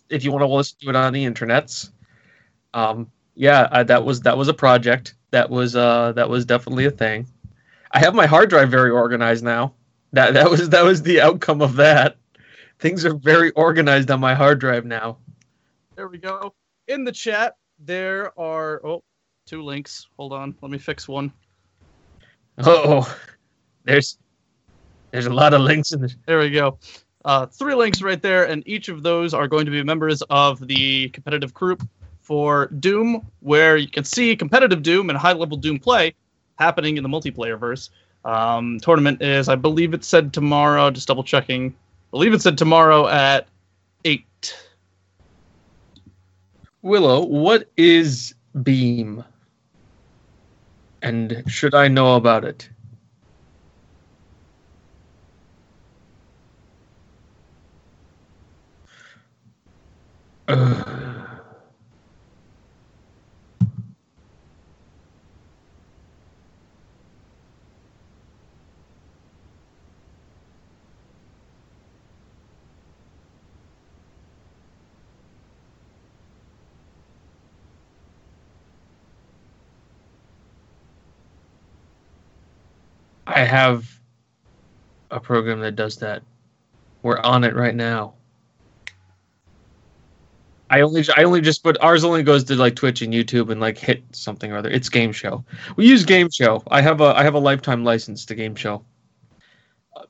[0.09, 1.91] If you want to listen to it on the internets,
[2.73, 5.13] um, yeah, I, that was that was a project.
[5.31, 7.27] That was uh that was definitely a thing.
[7.91, 9.73] I have my hard drive very organized now.
[10.11, 12.17] That that was that was the outcome of that.
[12.79, 15.17] Things are very organized on my hard drive now.
[15.95, 16.53] There we go.
[16.89, 19.03] In the chat, there are oh,
[19.49, 20.07] two links.
[20.17, 21.33] Hold on, let me fix one.
[22.59, 23.17] Oh,
[23.83, 24.17] there's
[25.11, 26.15] there's a lot of links in this.
[26.27, 26.77] There we go.
[27.25, 30.65] Uh, three links right there, and each of those are going to be members of
[30.67, 31.87] the competitive group
[32.21, 36.13] for Doom, where you can see competitive Doom and high level Doom play
[36.59, 37.89] happening in the multiplayer verse.
[38.25, 41.69] Um, tournament is, I believe it said tomorrow, just double checking.
[41.69, 43.47] I believe it said tomorrow at
[44.05, 44.55] 8.
[46.81, 49.23] Willow, what is Beam?
[51.01, 52.69] And should I know about it?
[83.29, 83.87] I have
[85.11, 86.23] a program that does that.
[87.03, 88.13] We're on it right now.
[90.71, 93.59] I only I only just put ours only goes to like Twitch and YouTube and
[93.59, 94.69] like hit something or other.
[94.69, 95.43] It's Game Show.
[95.77, 96.61] We use Game Show.
[96.69, 98.83] I have a I have a lifetime license to Game Show.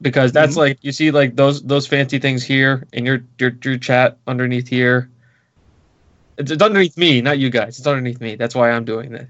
[0.02, 0.58] Because that's Mhm.
[0.58, 4.68] like you see like those those fancy things here in your your, your chat underneath
[4.68, 5.10] here.
[6.38, 7.78] It's, it's underneath me, not you guys.
[7.80, 8.36] It's underneath me.
[8.36, 9.28] That's why I'm doing it.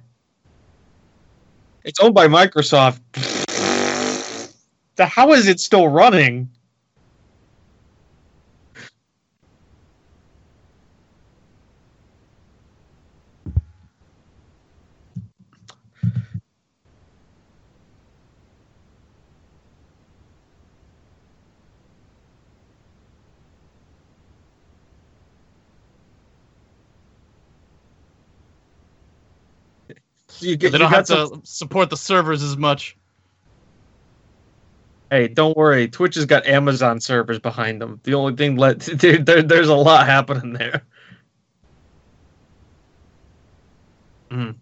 [1.84, 3.02] It's owned by Microsoft.
[5.00, 6.52] The- How is it still running?
[30.42, 32.99] You They get, you don't have got some- to support the servers as much.
[35.12, 35.88] Hey, don't worry.
[35.88, 38.02] Twitch has got Amazon servers behind them.
[38.04, 40.84] The only thing let there, there there's a lot happening there.
[44.32, 44.60] Mm.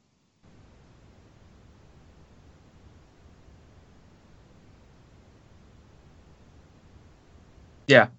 [7.88, 8.10] Yeah.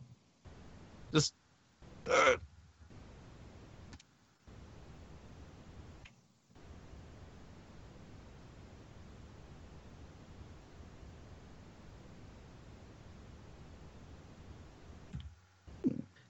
[1.14, 1.35] Just.
[2.11, 2.37] uh,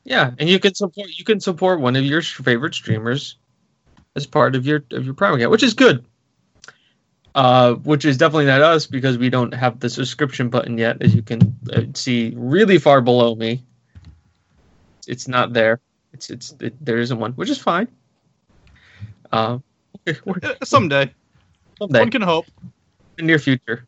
[0.09, 3.37] Yeah, and you can support you can support one of your favorite streamers
[4.17, 6.05] as part of your of your Prime account, which is good.
[7.35, 11.15] Uh, which is definitely not us because we don't have the subscription button yet, as
[11.15, 13.63] you can uh, see really far below me.
[15.07, 15.79] It's not there.
[16.15, 17.87] It's it's it, there isn't one, which is fine.
[19.31, 19.59] Uh,
[20.07, 20.15] uh,
[20.65, 21.13] someday.
[21.79, 22.47] someday One can hope.
[22.63, 22.73] in
[23.19, 23.88] the near future.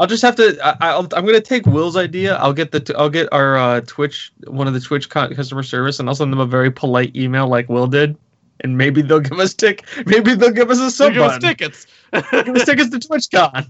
[0.00, 0.58] I'll just have to.
[0.64, 2.36] I, I'll, I'm going to take Will's idea.
[2.36, 2.94] I'll get the.
[2.96, 6.32] I'll get our uh, Twitch, one of the Twitch cu- customer service, and I'll send
[6.32, 8.16] them a very polite email like Will did,
[8.60, 9.84] and maybe they'll give us tick.
[10.06, 11.86] Maybe they'll give us a sub give us tickets.
[12.12, 13.68] Give us tickets to TwitchCon.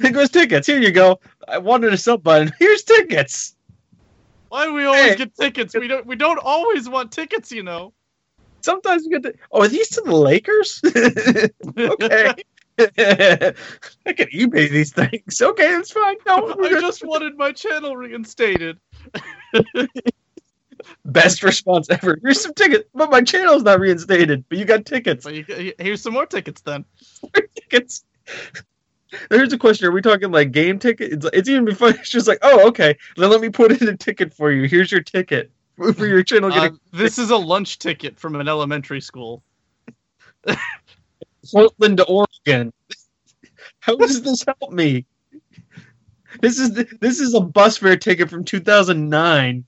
[0.00, 0.66] Give us tickets.
[0.66, 1.20] Here you go.
[1.46, 2.52] I wanted a sub button.
[2.58, 3.54] Here's tickets.
[4.48, 5.16] Why do we always Hey.
[5.16, 5.76] get tickets?
[5.76, 6.04] We don't.
[6.06, 7.92] We don't always want tickets, you know.
[8.62, 9.34] Sometimes we get to.
[9.52, 10.82] Oh, are these to the Lakers?
[11.78, 12.34] okay.
[12.78, 13.54] I
[14.12, 15.40] can eBay these things.
[15.40, 16.16] Okay, that's fine.
[16.26, 18.78] No, I just wanted my channel reinstated.
[21.06, 22.18] Best response ever.
[22.22, 24.44] Here's some tickets, but my channel's not reinstated.
[24.48, 25.24] But you got tickets.
[25.24, 26.84] So you, here's some more tickets then.
[27.54, 28.04] tickets.
[29.30, 31.12] There's a question: Are we talking like game ticket?
[31.12, 31.90] It's, it's even before.
[31.90, 32.96] It's just like, oh, okay.
[33.16, 34.68] Then let me put in a ticket for you.
[34.68, 35.50] Here's your ticket
[35.94, 39.42] for your channel Uh, this is a lunch ticket from an elementary school.
[41.52, 42.72] Portland to Oregon.
[43.80, 45.06] How does this help me?
[46.40, 49.64] This is the, this is a bus fare ticket from 2009.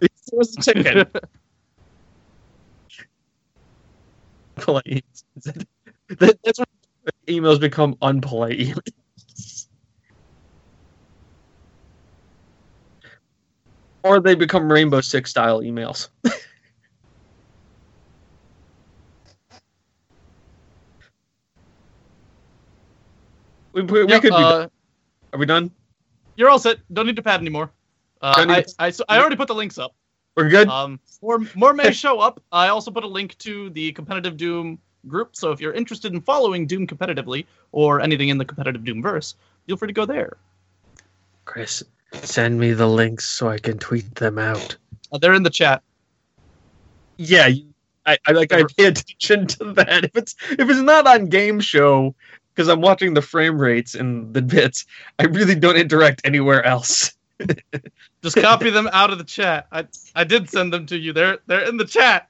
[0.00, 1.24] This was a ticket.
[4.56, 5.04] polite.
[6.08, 6.66] That, that's when
[7.26, 8.74] emails become unpolite.
[8.74, 9.66] emails.
[14.02, 16.08] or they become Rainbow Six style emails.
[23.72, 24.36] We we, we Yep, could be.
[24.36, 24.70] uh, done.
[25.32, 25.70] Are we done?
[26.36, 26.78] you're all set.
[26.92, 27.70] Don't need to pad anymore.
[28.20, 29.94] Uh, I, to- I, so I already put the links up.
[30.36, 30.68] We're good.
[30.68, 32.42] Um, more more may show up.
[32.52, 35.36] I also put a link to the competitive Doom group.
[35.36, 39.34] So if you're interested in following Doom competitively or anything in the competitive Doom verse,
[39.66, 40.36] feel free to go there.
[41.44, 44.76] Chris, send me the links so I can tweet them out.
[45.12, 45.82] Uh, they're in the chat.
[47.18, 47.66] Yeah, you-
[48.04, 50.02] I, I like I pay attention to that.
[50.04, 52.16] If it's if it's not on game show
[52.54, 54.84] because I'm watching the frame rates and the bits,
[55.18, 57.12] I really don't interact anywhere else.
[58.22, 59.66] Just copy them out of the chat.
[59.72, 61.12] I I did send them to you.
[61.12, 62.28] They're they're in the chat.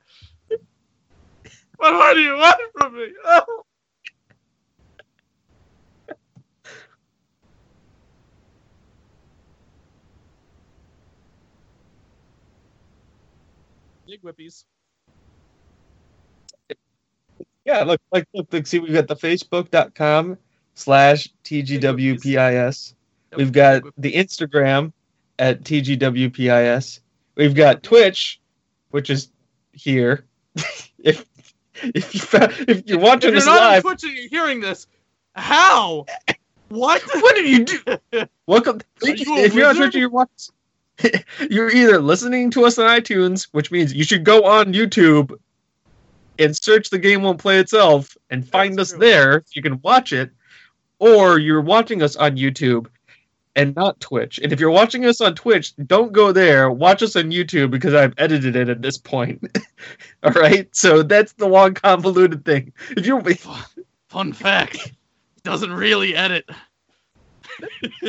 [1.76, 3.08] What more do you want from me?
[3.24, 3.64] Oh.
[14.06, 14.64] Big whippies.
[17.64, 20.38] Yeah, look, like look, look see we've got the facebook.com
[20.74, 22.94] slash TGWPIS.
[23.36, 24.92] We've got the Instagram
[25.38, 27.00] at TGWPIS.
[27.36, 28.40] We've got Twitch,
[28.90, 29.28] which is
[29.72, 30.24] here.
[30.98, 31.24] if
[31.82, 32.30] if you
[32.68, 34.86] if you're watching If you're this not on live, Twitch and you're hearing this,
[35.34, 36.06] how?
[36.68, 37.02] What?
[37.14, 38.26] what did you do?
[38.46, 38.80] Welcome.
[39.02, 39.76] You if you're on?
[39.76, 40.54] Twitch, you're watching.
[41.50, 45.36] You're either listening to us on iTunes, which means you should go on YouTube
[46.38, 49.00] and search the game won't play itself and find That's us true.
[49.00, 49.44] there.
[49.54, 50.30] You can watch it,
[50.98, 52.86] or you're watching us on YouTube
[53.54, 54.38] and not Twitch.
[54.38, 56.70] And if you're watching us on Twitch, don't go there.
[56.70, 59.44] Watch us on YouTube because I've edited it at this point.
[60.22, 62.72] All right, so that's the long convoluted thing.
[62.96, 63.22] If you're
[64.08, 64.92] Fun fact:
[65.42, 66.48] doesn't really edit.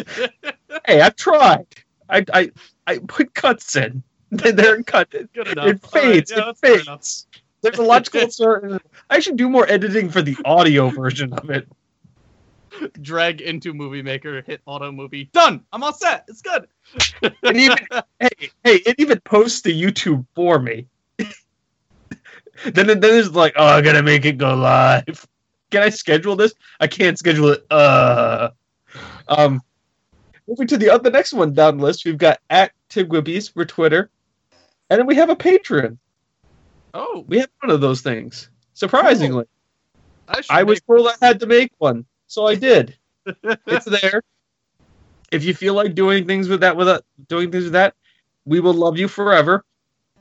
[0.86, 1.66] hey, I've tried.
[2.10, 2.52] I I
[2.88, 4.04] I put cuts in.
[4.32, 5.12] They're cut.
[5.12, 5.68] Good enough.
[5.68, 6.32] It All right, fades.
[6.32, 7.04] yeah, it that's fair enough.
[7.04, 7.28] fades.
[7.64, 8.80] There's a logical certain.
[9.10, 11.68] I should do more editing for the audio version of it.
[13.02, 15.30] Drag into Movie Maker, hit Auto Movie.
[15.32, 15.64] Done.
[15.72, 16.26] I'm all set.
[16.28, 16.68] It's good.
[17.42, 17.78] And even
[18.20, 20.88] hey, hey, it even posts to YouTube for me.
[21.18, 25.26] then then it's like, oh, I gotta make it go live.
[25.72, 26.54] Can I schedule this?
[26.80, 27.66] I can't schedule it.
[27.72, 28.50] Uh,
[29.28, 29.62] um,
[30.48, 34.10] moving to the other next one down the list, we've got at Tigwibbies for Twitter,
[34.90, 35.98] and then we have a Patreon.
[36.94, 38.50] Oh, We have one of those things.
[38.74, 39.46] Surprisingly.
[40.28, 42.98] I, I was told I had to make one, so I did.
[43.68, 44.22] it's there.
[45.32, 47.96] If you feel like doing things with that, with that, doing things with that,
[48.46, 49.64] we will love you forever.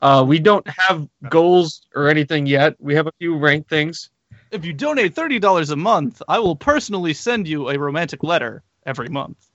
[0.00, 2.74] Uh, we don't have goals or anything yet.
[2.80, 4.10] We have a few ranked things.
[4.50, 8.62] If you donate thirty dollars a month, I will personally send you a romantic letter
[8.84, 9.48] every month.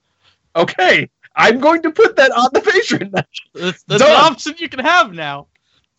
[0.56, 3.12] Okay, I'm going to put that on the Patreon.
[3.54, 5.47] That's, that's an option you can have now.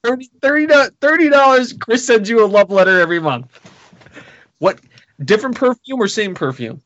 [0.04, 1.74] 30 dollars.
[1.74, 3.60] Chris sends you a love letter every month.
[4.60, 4.80] What
[5.24, 6.82] different perfume or same perfume?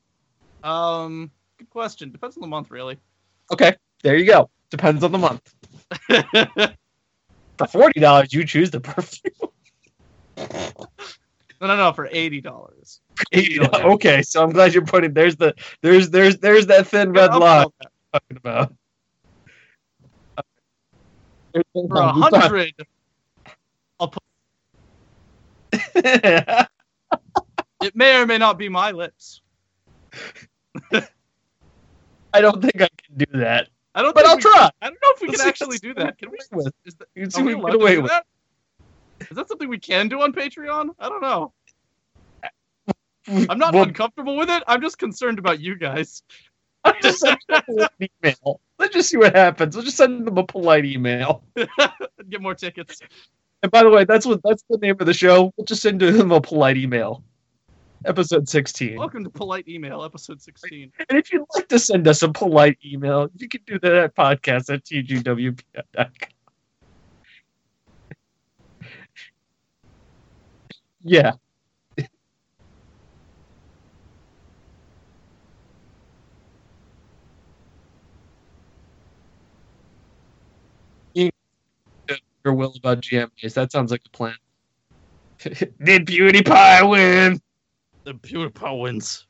[0.64, 2.12] Um, good question.
[2.12, 2.98] Depends on the month, really.
[3.52, 4.50] Okay, there you go.
[4.70, 5.54] Depends on the month.
[7.58, 9.34] For forty dollars, you choose the perfume.
[10.38, 13.00] no, no, no, for eighty dollars.
[13.34, 17.68] okay, so I'm glad you're putting there's the there's there's there's that thin red line
[18.12, 18.74] talking about.
[21.54, 22.74] For a hundred,
[27.82, 29.42] it may or may not be my lips.
[32.34, 34.16] I don't think I can do that, I don't.
[34.16, 34.70] but I'll try.
[34.82, 36.18] I don't know if we Let's can actually do that.
[36.18, 36.38] Can we?
[36.38, 38.12] can Is, that, Let's see we get away with.
[38.12, 38.26] that?
[39.30, 40.90] Is that something we can do on Patreon?
[41.00, 41.54] I don't know.
[43.50, 44.64] I'm not Well, uncomfortable with it.
[44.68, 46.24] I'm just concerned about you guys.
[46.84, 48.60] I'll just send them a polite email.
[48.78, 49.76] Let's just see what happens.
[49.76, 51.44] Let's just send them a polite email.
[52.30, 53.00] Get more tickets.
[53.64, 55.54] And by the way, that's what that's the name of the show.
[55.56, 57.24] We'll just send them a polite email.
[58.06, 58.98] Episode 16.
[58.98, 60.92] Welcome to Polite Email, episode 16.
[61.08, 64.14] And if you'd like to send us a polite email, you can do that at
[64.14, 66.08] podcast at tgwp.com.
[71.06, 71.34] Yeah.
[82.44, 83.54] Your will about GMAs.
[83.54, 84.36] That sounds like a plan.
[85.40, 87.42] Did PewDiePie win?
[88.06, 89.26] The PewDiePie wins.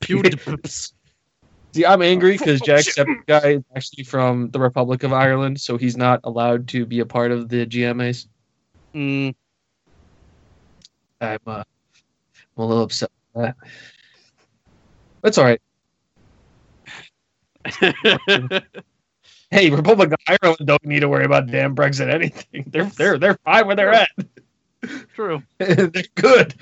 [0.00, 0.92] PewDiePie.
[1.74, 5.96] See, I'm angry because Football Jacksepticeye is actually from the Republic of Ireland, so he's
[5.96, 8.28] not allowed to be a part of the GMAs.
[8.94, 9.34] mm,
[11.20, 11.64] I'm, uh, I'm
[12.56, 13.56] a little upset with that.
[15.22, 15.60] That's all right.
[19.50, 22.64] Hey, Republic of Ireland don't need to worry about damn Brexit anything.
[22.70, 24.08] They're they're they're fine where they're at.
[25.14, 25.42] True.
[25.58, 26.54] they're good.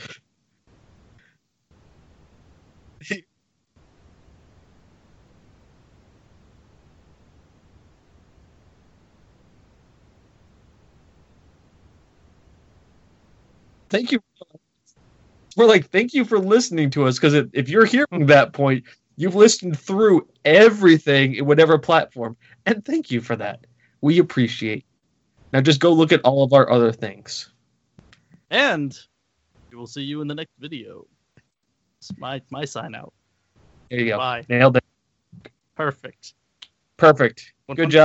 [13.91, 14.21] Thank you.
[15.57, 18.85] We're like, thank you for listening to us because if you're hearing that point,
[19.17, 22.37] you've listened through everything in whatever platform,
[22.67, 23.67] and thank you for that.
[24.01, 24.85] We appreciate.
[25.53, 27.51] Now just go look at all of our other things.
[28.51, 28.99] And
[29.71, 31.07] we will see you in the next video.
[31.99, 33.13] It's my, my sign out.
[33.91, 34.19] There you go.
[34.19, 34.45] Bye.
[34.49, 34.85] Nailed it.
[35.75, 36.35] Perfect.
[36.97, 37.53] Perfect.
[37.69, 37.93] Good job.